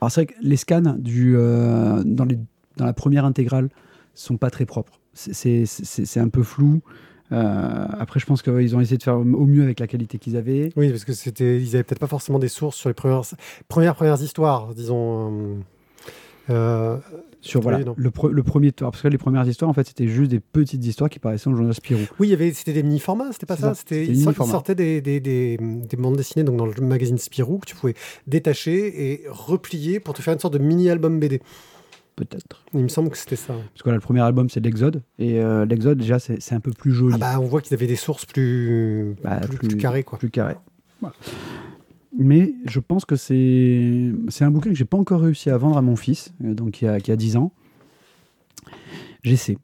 Alors 0.00 0.10
c'est 0.10 0.24
vrai 0.24 0.26
que 0.26 0.38
les 0.40 0.56
scans 0.56 0.94
du, 0.98 1.36
euh, 1.36 2.02
dans, 2.04 2.24
les, 2.24 2.38
dans 2.76 2.86
la 2.86 2.92
première 2.92 3.24
intégrale 3.24 3.68
sont 4.14 4.36
pas 4.36 4.50
très 4.50 4.64
propres 4.64 5.00
c'est 5.14 6.20
un 6.20 6.28
peu 6.28 6.42
flou. 6.42 6.80
Euh, 7.32 7.86
après, 7.98 8.18
je 8.18 8.26
pense 8.26 8.42
qu'ils 8.42 8.74
ont 8.74 8.80
essayé 8.80 8.98
de 8.98 9.02
faire 9.02 9.18
au 9.18 9.24
mieux 9.24 9.62
avec 9.62 9.78
la 9.80 9.86
qualité 9.86 10.18
qu'ils 10.18 10.36
avaient. 10.36 10.70
Oui, 10.76 10.90
parce 10.90 11.04
que 11.04 11.12
c'était, 11.12 11.60
ils 11.60 11.74
avaient 11.74 11.84
peut-être 11.84 12.00
pas 12.00 12.08
forcément 12.08 12.38
des 12.38 12.48
sources 12.48 12.76
sur 12.76 12.88
les 12.88 12.94
premières 12.94 13.22
premières, 13.68 13.94
premières 13.94 14.20
histoires, 14.20 14.74
disons. 14.74 15.30
Euh, 15.32 15.56
euh, 16.50 16.96
sur 17.40 17.60
voilà, 17.60 17.78
le, 17.78 17.94
le, 17.96 18.42
premier 18.42 18.70
parce 18.72 19.00
que 19.00 19.08
les 19.08 19.18
premières 19.18 19.46
histoires 19.46 19.70
en 19.70 19.74
fait 19.74 19.86
c'était 19.86 20.08
juste 20.08 20.30
des 20.30 20.40
petites 20.40 20.84
histoires 20.84 21.08
qui 21.08 21.18
paraissaient 21.18 21.46
dans 21.46 21.52
le 21.52 21.56
journal 21.56 21.74
Spirou. 21.74 22.02
Oui, 22.18 22.36
c'était 22.54 22.72
des 22.72 22.82
mini 22.82 23.00
formats, 23.00 23.32
c'était 23.32 23.46
pas 23.46 23.56
ça, 23.56 23.74
c'était 23.74 24.06
ils 24.06 24.22
sortaient 24.22 24.74
des, 24.74 25.00
des, 25.00 25.20
des, 25.20 25.56
des, 25.58 25.96
bandes 25.96 26.16
dessinées 26.16 26.44
donc 26.44 26.56
dans 26.56 26.66
le 26.66 26.74
magazine 26.82 27.18
Spirou 27.18 27.58
que 27.58 27.66
tu 27.66 27.74
pouvais 27.74 27.94
détacher 28.26 29.12
et 29.12 29.24
replier 29.28 30.00
pour 30.00 30.14
te 30.14 30.22
faire 30.22 30.34
une 30.34 30.40
sorte 30.40 30.54
de 30.54 30.58
mini 30.58 30.90
album 30.90 31.18
BD 31.18 31.40
peut-être. 32.16 32.64
Il 32.74 32.82
me 32.82 32.88
semble 32.88 33.10
que 33.10 33.16
c'était 33.16 33.36
ça. 33.36 33.54
Parce 33.54 33.82
que 33.82 33.90
le 33.90 34.00
premier 34.00 34.20
album, 34.20 34.48
c'est 34.50 34.60
l'Exode. 34.60 35.02
Et 35.18 35.40
euh, 35.40 35.64
l'Exode, 35.64 35.98
déjà, 35.98 36.18
c'est 36.18 36.52
un 36.52 36.60
peu 36.60 36.72
plus 36.72 36.92
joli. 36.92 37.14
Ah 37.14 37.18
bah, 37.18 37.40
on 37.40 37.46
voit 37.46 37.60
qu'ils 37.60 37.74
avaient 37.74 37.86
des 37.86 37.96
sources 37.96 38.26
plus, 38.26 39.16
bah, 39.22 39.40
plus, 39.40 39.76
carrées. 39.76 40.02
Quoi. 40.02 40.18
Plus 40.18 40.30
carrées. 40.30 40.56
Mais 42.20 42.52
je 42.66 42.80
pense 42.80 43.06
que 43.06 43.16
c'est 43.16 44.44
un 44.44 44.50
bouquin 44.50 44.68
que 44.68 44.76
j'ai 44.76 44.84
pas 44.84 44.98
encore 44.98 45.22
réussi 45.22 45.48
à 45.48 45.56
vendre 45.56 45.78
à 45.78 45.82
mon 45.82 45.96
fils, 45.96 46.34
euh, 46.44 46.52
donc 46.52 46.72
qui 46.72 46.86
a, 46.86 47.00
qui 47.00 47.10
a 47.10 47.16
10 47.16 47.38
ans. 47.38 47.50
J'essaie. 49.22 49.56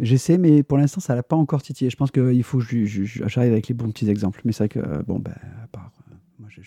J'essaie, 0.00 0.36
mais 0.36 0.62
pour 0.62 0.76
l'instant, 0.76 1.00
ça 1.00 1.14
l'a 1.14 1.22
pas 1.22 1.34
encore 1.34 1.62
titillé. 1.62 1.88
Je 1.90 1.96
pense 1.96 2.10
qu'il 2.10 2.44
faut 2.44 2.58
que 2.58 2.84
j'arrive 2.84 3.52
avec 3.52 3.68
les 3.68 3.74
bons 3.74 3.90
petits 3.90 4.08
exemples. 4.10 4.42
Mais 4.44 4.52
c'est 4.52 4.64
vrai 4.64 4.68
que, 4.68 4.78
euh, 4.78 5.02
bon, 5.06 5.18
ben, 5.18 5.34
à 5.62 5.66
part, 5.66 5.90
moi, 6.38 6.48
j'ai 6.50 6.62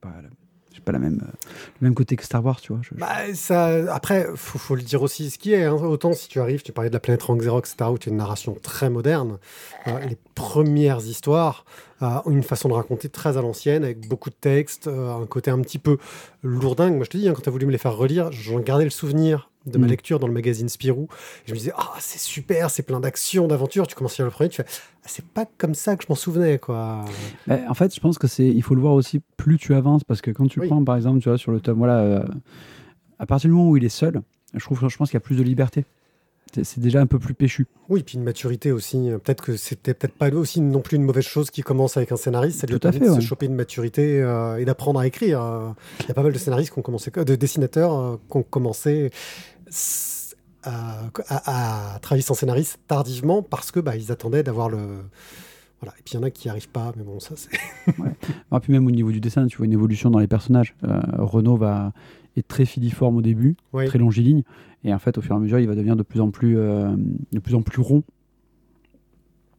pas 0.00 0.14
pas 0.88 0.92
la 0.92 0.98
même, 0.98 1.20
euh, 1.22 1.32
le 1.80 1.86
même 1.86 1.94
côté 1.94 2.16
que 2.16 2.24
Star 2.24 2.44
Wars, 2.44 2.60
tu 2.60 2.72
vois. 2.72 2.80
Bah, 2.92 3.34
ça, 3.34 3.94
après, 3.94 4.26
faut, 4.34 4.58
faut 4.58 4.74
le 4.74 4.82
dire 4.82 5.02
aussi 5.02 5.30
ce 5.30 5.38
qui 5.38 5.52
est. 5.52 5.64
Hein. 5.64 5.74
Autant 5.74 6.12
si 6.12 6.28
tu 6.28 6.40
arrives, 6.40 6.62
tu 6.62 6.72
parlais 6.72 6.90
de 6.90 6.94
la 6.94 7.00
planète 7.00 7.22
Rank 7.22 7.42
Zero, 7.42 7.58
etc., 7.58 7.76
où 7.90 7.98
tu 7.98 8.08
as 8.08 8.12
une 8.12 8.18
narration 8.18 8.56
très 8.62 8.90
moderne. 8.90 9.38
Euh, 9.86 9.98
les 10.00 10.16
premières 10.34 11.06
histoires 11.06 11.64
ont 12.00 12.30
une 12.30 12.42
façon 12.42 12.68
de 12.68 12.74
raconter 12.74 13.08
très 13.08 13.36
à 13.36 13.42
l'ancienne, 13.42 13.84
avec 13.84 14.08
beaucoup 14.08 14.30
de 14.30 14.34
textes, 14.34 14.86
euh, 14.86 15.14
un 15.14 15.26
côté 15.26 15.50
un 15.50 15.60
petit 15.60 15.78
peu 15.78 15.98
lourdingue. 16.42 16.94
Moi, 16.94 17.04
je 17.04 17.10
te 17.10 17.16
dis, 17.16 17.28
hein, 17.28 17.32
quand 17.34 17.42
tu 17.42 17.48
as 17.48 17.52
voulu 17.52 17.66
me 17.66 17.72
les 17.72 17.78
faire 17.78 17.96
relire, 17.96 18.30
j'en 18.32 18.60
gardais 18.60 18.84
le 18.84 18.90
souvenir 18.90 19.50
de 19.66 19.76
ma 19.78 19.86
mm. 19.86 19.90
lecture 19.90 20.18
dans 20.18 20.28
le 20.28 20.32
magazine 20.32 20.68
Spirou. 20.68 21.08
je 21.44 21.52
me 21.52 21.58
disais, 21.58 21.72
ah, 21.76 21.92
c'est 21.98 22.20
super, 22.20 22.70
c'est 22.70 22.84
plein 22.84 23.00
d'action, 23.00 23.48
d'aventure. 23.48 23.86
Tu 23.86 23.94
commences 23.94 24.14
à 24.14 24.22
lire 24.22 24.26
le 24.26 24.32
premier, 24.32 24.48
tu 24.48 24.56
fais, 24.56 24.66
ah, 24.68 25.06
c'est 25.06 25.24
pas 25.24 25.46
comme 25.58 25.74
ça 25.74 25.96
que 25.96 26.04
je 26.04 26.08
m'en 26.08 26.14
souvenais, 26.14 26.58
quoi. 26.58 27.04
en 27.48 27.74
fait, 27.74 27.94
je 27.94 28.00
pense 28.00 28.18
que 28.18 28.26
c'est, 28.26 28.46
il 28.46 28.62
faut 28.62 28.74
le 28.74 28.80
voir 28.80 28.94
aussi 28.94 29.20
plus 29.36 29.58
tu 29.58 29.74
avances, 29.74 30.04
parce 30.04 30.20
que 30.20 30.30
quand 30.30 30.46
tu 30.46 30.60
prends, 30.60 30.82
par 30.84 30.96
exemple, 30.96 31.20
tu 31.20 31.28
vois, 31.28 31.38
sur 31.38 31.52
le 31.52 31.60
tome, 31.60 31.78
voilà, 31.78 31.98
euh, 31.98 32.24
à 33.18 33.26
partir 33.26 33.50
du 33.50 33.54
moment 33.54 33.70
où 33.70 33.76
il 33.76 33.84
est 33.84 33.88
seul, 33.88 34.22
je 34.54 34.64
trouve, 34.64 34.88
je 34.88 34.96
pense 34.96 35.10
qu'il 35.10 35.16
y 35.16 35.18
a 35.18 35.20
plus 35.20 35.36
de 35.36 35.42
liberté 35.42 35.84
c'est 36.52 36.80
déjà 36.80 37.00
un 37.00 37.06
peu 37.06 37.18
plus 37.18 37.34
péchu. 37.34 37.66
Oui, 37.88 38.02
puis 38.02 38.16
une 38.16 38.24
maturité 38.24 38.72
aussi. 38.72 39.10
Peut-être 39.24 39.42
que 39.42 39.56
c'était 39.56 39.94
peut-être 39.94 40.14
pas 40.14 40.30
aussi 40.30 40.60
non 40.60 40.80
plus 40.80 40.96
une 40.96 41.04
mauvaise 41.04 41.24
chose 41.24 41.50
qui 41.50 41.62
commence 41.62 41.96
avec 41.96 42.12
un 42.12 42.16
scénariste. 42.16 42.60
Ça 42.60 42.66
lui 42.66 42.78
permet 42.78 43.00
de 43.00 43.14
se 43.14 43.20
choper 43.20 43.46
une 43.46 43.54
maturité 43.54 44.20
euh, 44.22 44.58
et 44.58 44.64
d'apprendre 44.64 45.00
à 45.00 45.06
écrire. 45.06 45.74
Il 46.00 46.08
y 46.08 46.10
a 46.10 46.14
pas 46.14 46.22
mal 46.22 46.32
de 46.32 46.38
scénaristes 46.38 46.72
qui 46.72 46.78
ont 46.78 46.82
commencé, 46.82 47.10
de 47.10 47.34
dessinateurs 47.34 47.98
euh, 47.98 48.16
qui 48.30 48.36
ont 48.36 48.42
commencé 48.42 49.10
à, 50.64 51.98
travailler 52.02 52.22
sans 52.22 52.34
scénariste 52.34 52.80
tardivement 52.86 53.42
parce 53.42 53.70
que 53.70 53.80
bah, 53.80 53.96
ils 53.96 54.12
attendaient 54.12 54.42
d'avoir 54.42 54.68
le. 54.68 54.78
Voilà. 55.80 55.94
Et 55.98 56.02
puis 56.02 56.14
il 56.14 56.16
y 56.16 56.18
en 56.18 56.24
a 56.24 56.30
qui 56.30 56.48
n'y 56.48 56.50
arrivent 56.50 56.70
pas, 56.70 56.92
mais 56.96 57.04
bon, 57.04 57.20
ça 57.20 57.34
c'est. 57.36 57.50
ouais. 57.98 58.60
puis 58.60 58.72
même 58.72 58.86
au 58.86 58.90
niveau 58.90 59.12
du 59.12 59.20
dessin, 59.20 59.46
tu 59.46 59.56
vois 59.58 59.66
une 59.66 59.72
évolution 59.72 60.10
dans 60.10 60.18
les 60.18 60.26
personnages. 60.26 60.74
Euh, 60.84 61.00
Renault 61.18 61.56
va 61.56 61.92
est 62.38 62.46
très 62.46 62.64
filiforme 62.64 63.16
au 63.16 63.22
début, 63.22 63.56
très 63.86 63.98
longiligne, 63.98 64.42
et 64.84 64.94
en 64.94 64.98
fait, 64.98 65.18
au 65.18 65.20
fur 65.20 65.34
et 65.34 65.36
à 65.36 65.40
mesure, 65.40 65.58
il 65.58 65.66
va 65.66 65.74
devenir 65.74 65.96
de 65.96 66.02
plus 66.02 66.20
en 66.20 66.30
plus, 66.30 66.56
euh, 66.58 66.90
de 67.32 67.38
plus 67.38 67.54
en 67.54 67.62
plus 67.62 67.80
rond. 67.80 68.02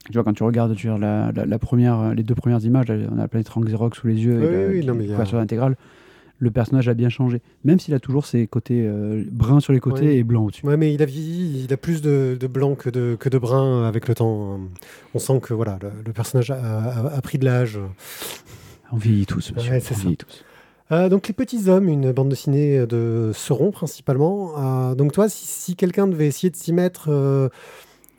Tu 0.06 0.14
vois, 0.14 0.24
quand 0.24 0.34
tu 0.34 0.44
regardes 0.44 0.76
tu 0.76 0.88
vois, 0.88 0.98
la, 0.98 1.32
la, 1.32 1.60
première, 1.60 2.16
les 2.16 2.24
deux 2.24 2.36
premières 2.36 2.64
images, 2.64 2.88
on 2.90 3.18
a 3.18 3.22
la 3.22 3.28
planète 3.28 3.50
Rank 3.50 3.66
Xerox 3.66 4.00
sous 4.00 4.08
les 4.08 4.24
yeux, 4.24 4.76
et 4.76 4.82
la, 4.82 4.94
oui, 4.94 5.06
le 6.40 6.52
personnage 6.52 6.88
a 6.88 6.94
bien 6.94 7.10
changé. 7.10 7.42
Même 7.66 7.80
s'il 7.80 7.94
a 7.94 8.00
toujours 8.00 8.26
ses 8.26 8.48
côtés 8.48 8.86
euh, 8.88 9.24
bruns 9.30 9.60
sur 9.60 9.74
les 9.74 9.82
côtés 9.82 10.18
et 10.18 10.24
blancs 10.24 10.48
au-dessus. 10.48 10.66
Ouais, 10.66 10.78
mais 10.78 10.94
il 10.94 11.04
a 11.04 11.06
il 11.06 11.72
a 11.72 11.78
plus 11.78 12.02
de, 12.02 12.38
de 12.40 12.48
blanc 12.48 12.76
que 12.76 12.90
de, 12.90 13.18
que 13.20 13.30
de 13.30 13.38
brun 13.38 13.86
avec 13.86 14.08
le 14.08 14.16
temps. 14.16 14.60
On 15.14 15.20
sent 15.20 15.42
que 15.42 15.54
voilà, 15.54 15.78
le, 16.06 16.14
personnage 16.14 16.50
a, 16.50 17.20
pris 17.22 17.38
de 17.38 17.46
l'âge. 17.46 17.78
On 18.92 18.98
vieillit 18.98 19.26
tous, 19.26 19.52
monsieur. 19.54 19.74
on 19.74 19.96
vieillit 19.96 20.18
tous. 20.18 20.44
Euh, 20.92 21.08
donc 21.08 21.28
Les 21.28 21.34
Petits 21.34 21.70
Hommes, 21.70 21.88
une 21.88 22.12
bande 22.12 22.30
dessinée 22.30 22.86
de 22.88 23.32
Seron 23.34 23.72
principalement. 23.72 24.54
Euh, 24.58 24.96
donc 24.96 25.12
toi, 25.12 25.30
si, 25.30 25.76
quelqu'un 25.76 26.08
devait 26.08 26.28
essayer 26.28 26.50
de 26.50 26.56
s'y 26.56 26.74
mettre 26.74 27.10
euh, 27.10 27.50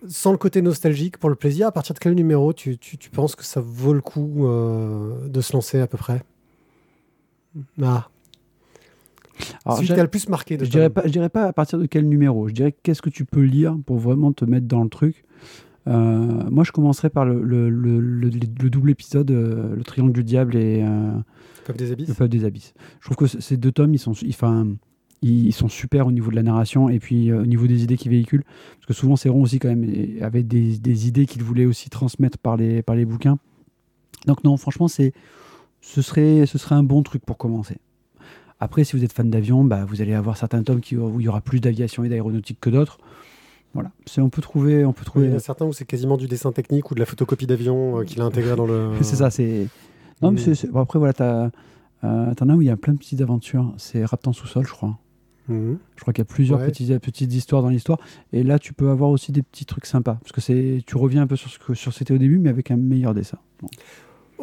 sans 0.09 0.31
le 0.31 0.39
côté 0.39 0.63
nostalgique, 0.63 1.19
pour 1.19 1.31
le 1.31 1.35
plaisir, 1.35 1.67
à 1.67 1.73
partir 1.73 1.95
de 1.95 1.99
quel 1.99 2.15
numéro 2.15 2.53
tu, 2.53 2.79
penses 3.13 3.35
que 3.35 3.45
ça 3.45 3.61
vaut 3.61 3.93
le 3.93 4.01
coup 4.01 4.47
de 4.47 5.41
se 5.41 5.53
lancer 5.53 5.81
à 5.81 5.87
peu 5.87 5.99
près? 5.99 6.23
Ah. 7.83 8.09
Celui 9.77 9.89
qui 9.89 9.93
a 9.93 10.03
le 10.03 10.09
plus 10.09 10.29
marqué. 10.29 10.59
je 10.61 10.71
dirais 10.71 10.91
pas, 10.91 11.03
je 11.05 11.11
dirais 11.11 11.29
pas 11.29 11.45
à 11.45 11.53
partir 11.53 11.79
de 11.79 11.87
quel 11.87 12.09
numéro. 12.09 12.49
Je 12.49 12.55
dirais 12.55 12.75
qu'est-ce 12.83 13.03
que 13.03 13.11
tu 13.11 13.25
peux 13.25 13.43
lire 13.43 13.77
pour 13.85 13.99
vraiment 13.99 14.33
te 14.33 14.45
mettre 14.45 14.67
dans 14.67 14.83
le 14.83 14.89
truc? 14.89 15.25
Moi, 15.87 16.65
je 16.65 16.73
commencerai 16.73 17.11
par 17.11 17.25
le, 17.25 17.43
le 17.43 18.71
double 18.71 18.91
épisode, 18.91 19.31
le 19.31 19.83
Triangle 19.83 20.13
du 20.13 20.25
Diable 20.25 20.57
et 20.57 20.85
Peuple 21.65 21.79
des 21.79 21.93
Abysses. 21.93 22.09
Le 22.09 22.15
Peuple 22.15 22.31
des 22.31 22.45
Abysses. 22.45 22.75
Je 23.01 23.07
trouve 23.07 23.17
que 23.17 23.27
ces 23.27 23.57
deux 23.57 23.73
tomes, 23.73 23.95
ils 23.95 23.99
sont, 23.99 24.13
enfin, 24.29 24.67
ils, 25.23 25.53
sont 25.53 25.69
super 25.69 26.07
au 26.07 26.13
niveau 26.13 26.31
de 26.31 26.37
la 26.37 26.43
narration 26.43 26.89
et 26.89 26.99
puis 26.99 27.31
euh, 27.31 27.43
au 27.43 27.47
niveau 27.47 27.67
des 27.67 27.83
idées 27.83 27.97
qu'ils 27.97 28.11
véhiculent. 28.11 28.45
Parce 28.77 28.87
que 28.87 28.93
souvent, 28.93 29.17
Céron 29.17 29.43
aussi, 29.43 29.59
quand 29.59 29.69
même, 29.69 29.87
avait 30.23 30.43
des, 30.43 30.79
des 30.79 31.09
idées 31.09 31.27
qu'il 31.27 31.43
voulait 31.43 31.67
aussi 31.67 31.91
transmettre 31.91 32.39
par 32.39 32.57
les, 32.57 32.83
par 32.83 32.97
les 32.97 33.05
bouquins. 33.05 33.39
Donc, 34.27 34.45
non, 34.45 34.57
franchement, 34.57 34.89
c'est, 34.89 35.13
ce, 35.81 36.03
serait, 36.03 36.47
ce 36.47 36.59
serait 36.59 36.75
un 36.75 36.83
bon 36.83 37.03
truc 37.03 37.25
pour 37.25 37.37
commencer. 37.37 37.79
Après, 38.59 38.85
si 38.85 38.95
vous 38.97 39.05
êtes 39.05 39.13
fan 39.13 39.31
d'avion, 39.31 39.65
bah, 39.65 39.85
vous 39.87 40.03
allez 40.03 40.13
avoir 40.13 40.37
certains 40.37 40.63
tomes 40.63 40.81
qui, 40.81 40.97
où 40.97 41.21
il 41.21 41.25
y 41.25 41.29
aura 41.29 41.41
plus 41.41 41.61
d'aviation 41.61 42.05
et 42.05 42.09
d'aéronautique 42.09 42.59
que 42.61 42.69
d'autres. 42.69 42.99
Voilà, 43.73 43.91
c'est 44.05 44.21
on 44.21 44.31
peut 44.31 44.43
trouver, 44.43 44.85
on 44.85 44.93
peut 44.93 45.05
trouver. 45.05 45.27
il 45.27 45.31
y 45.31 45.35
en 45.35 45.37
a 45.37 45.41
certains 45.41 45.65
où 45.65 45.73
c'est 45.73 45.85
quasiment 45.85 46.17
du 46.17 46.27
dessin 46.27 46.51
technique 46.51 46.91
ou 46.91 46.95
de 46.95 47.01
la 47.01 47.07
photocopie 47.07 47.47
d'avion 47.47 48.01
euh, 48.01 48.05
qu'il 48.05 48.21
a 48.21 48.25
intégré 48.25 48.57
dans 48.57 48.67
le. 48.67 48.91
c'est 49.03 49.17
ça, 49.17 49.31
c'est 49.31 49.69
non, 50.23 50.33
mais 50.33 50.43
après, 50.75 50.99
voilà, 50.99 51.51
euh, 52.05 52.35
t'en 52.35 52.49
as 52.49 52.55
où 52.55 52.63
il 52.63 52.67
y 52.67 52.71
a 52.71 52.77
plein 52.77 52.93
de 52.93 52.99
petites 52.99 53.21
aventures. 53.21 53.73
C'est 53.79 54.05
Raptan 54.05 54.33
sous-sol, 54.33 54.67
je 54.67 54.73
crois. 54.73 54.99
Mhm. 55.49 55.79
Je 55.97 56.01
crois 56.01 56.13
qu'il 56.13 56.21
y 56.21 56.27
a 56.27 56.33
plusieurs 56.33 56.59
petites, 56.59 56.99
petites 56.99 57.33
histoires 57.33 57.63
dans 57.63 57.69
l'histoire. 57.69 57.99
Et 58.33 58.43
là, 58.43 58.59
tu 58.59 58.73
peux 58.73 58.91
avoir 58.91 59.11
aussi 59.11 59.33
des 59.33 59.43
petits 59.43 59.65
trucs 59.65 59.87
sympas. 59.87 60.19
Parce 60.21 60.33
que 60.33 60.41
c'est, 60.41 60.83
tu 60.87 60.97
reviens 60.97 61.23
un 61.23 61.27
peu 61.27 61.37
sur 61.37 61.51
ce 61.51 61.59
que 61.59 61.75
sur 61.75 61.93
c'était 61.93 62.15
au 62.15 62.19
début, 62.19 62.39
mais 62.39 62.51
avec 62.51 62.71
un 62.71 62.77
meilleur 62.77 63.15
dessin. 63.15 63.39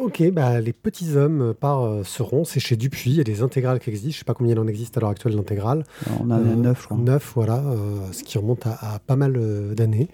Ok, 0.00 0.22
bah, 0.30 0.60
les 0.60 0.72
petits 0.72 1.16
hommes 1.16 1.54
par 1.58 1.82
euh, 1.84 2.04
seront, 2.04 2.44
c'est 2.44 2.60
chez 2.60 2.76
Dupuis, 2.76 3.10
il 3.10 3.16
y 3.16 3.20
a 3.20 3.24
des 3.24 3.42
intégrales 3.42 3.80
qui 3.80 3.90
existent, 3.90 4.12
je 4.12 4.18
sais 4.18 4.24
pas 4.24 4.32
combien 4.32 4.52
il 4.54 4.58
en 4.60 4.68
existe 4.68 4.96
à 4.96 5.00
l'heure 5.00 5.10
actuelle 5.10 5.34
d'intégrales. 5.34 5.82
On 6.20 6.26
en 6.26 6.30
a 6.30 6.38
Euh, 6.38 6.54
neuf, 6.54 6.82
je 6.82 6.86
crois. 6.86 6.96
Neuf, 6.98 7.32
voilà, 7.34 7.56
euh, 7.56 8.12
ce 8.12 8.22
qui 8.22 8.38
remonte 8.38 8.64
à, 8.66 8.94
à 8.94 8.98
pas 9.00 9.16
mal 9.16 9.34
euh, 9.36 9.74
d'années. 9.74 10.08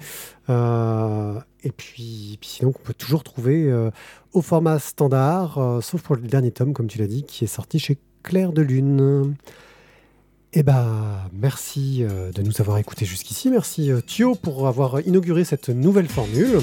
Euh, 0.48 1.34
et 1.62 1.70
puis, 1.70 2.38
puis 2.40 2.48
sinon, 2.48 2.70
on 2.74 2.82
peut 2.82 2.94
toujours 2.94 3.22
trouver 3.24 3.70
euh, 3.70 3.90
au 4.32 4.40
format 4.40 4.78
standard, 4.78 5.58
euh, 5.58 5.80
sauf 5.82 6.00
pour 6.02 6.16
le 6.16 6.22
dernier 6.22 6.50
tome, 6.50 6.72
comme 6.72 6.86
tu 6.86 6.98
l'as 6.98 7.06
dit, 7.06 7.22
qui 7.24 7.44
est 7.44 7.48
sorti 7.48 7.78
chez 7.78 7.98
Claire 8.22 8.52
de 8.52 8.62
Lune. 8.62 9.34
Eh 10.54 10.62
bah, 10.62 11.28
merci 11.32 12.04
euh, 12.04 12.32
de 12.32 12.40
nous 12.40 12.60
avoir 12.60 12.78
écoutés 12.78 13.04
jusqu'ici. 13.04 13.50
Merci 13.50 13.90
euh, 13.92 14.00
Thio 14.00 14.34
pour 14.34 14.66
avoir 14.66 15.00
inauguré 15.00 15.44
cette 15.44 15.68
nouvelle 15.68 16.08
formule. 16.08 16.60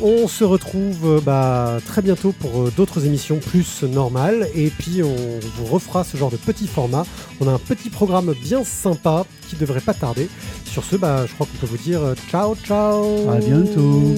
On 0.00 0.26
se 0.26 0.44
retrouve 0.44 1.16
euh, 1.16 1.20
bah, 1.20 1.78
très 1.86 2.02
bientôt 2.02 2.32
pour 2.32 2.62
euh, 2.62 2.72
d'autres 2.76 3.06
émissions 3.06 3.38
plus 3.38 3.82
normales. 3.82 4.48
Et 4.54 4.70
puis, 4.70 5.02
on 5.02 5.38
vous 5.56 5.64
refera 5.64 6.04
ce 6.04 6.16
genre 6.16 6.30
de 6.30 6.36
petit 6.36 6.66
format. 6.66 7.04
On 7.40 7.48
a 7.48 7.52
un 7.52 7.58
petit 7.58 7.90
programme 7.90 8.34
bien 8.42 8.64
sympa 8.64 9.26
qui 9.48 9.56
devrait 9.56 9.80
pas 9.80 9.94
tarder. 9.94 10.28
Sur 10.64 10.84
ce, 10.84 10.96
bah, 10.96 11.26
je 11.26 11.34
crois 11.34 11.46
qu'on 11.46 11.58
peut 11.58 11.66
vous 11.66 11.82
dire 11.82 12.02
euh, 12.02 12.14
ciao, 12.30 12.54
ciao. 12.56 13.28
À 13.30 13.38
bientôt. 13.38 14.14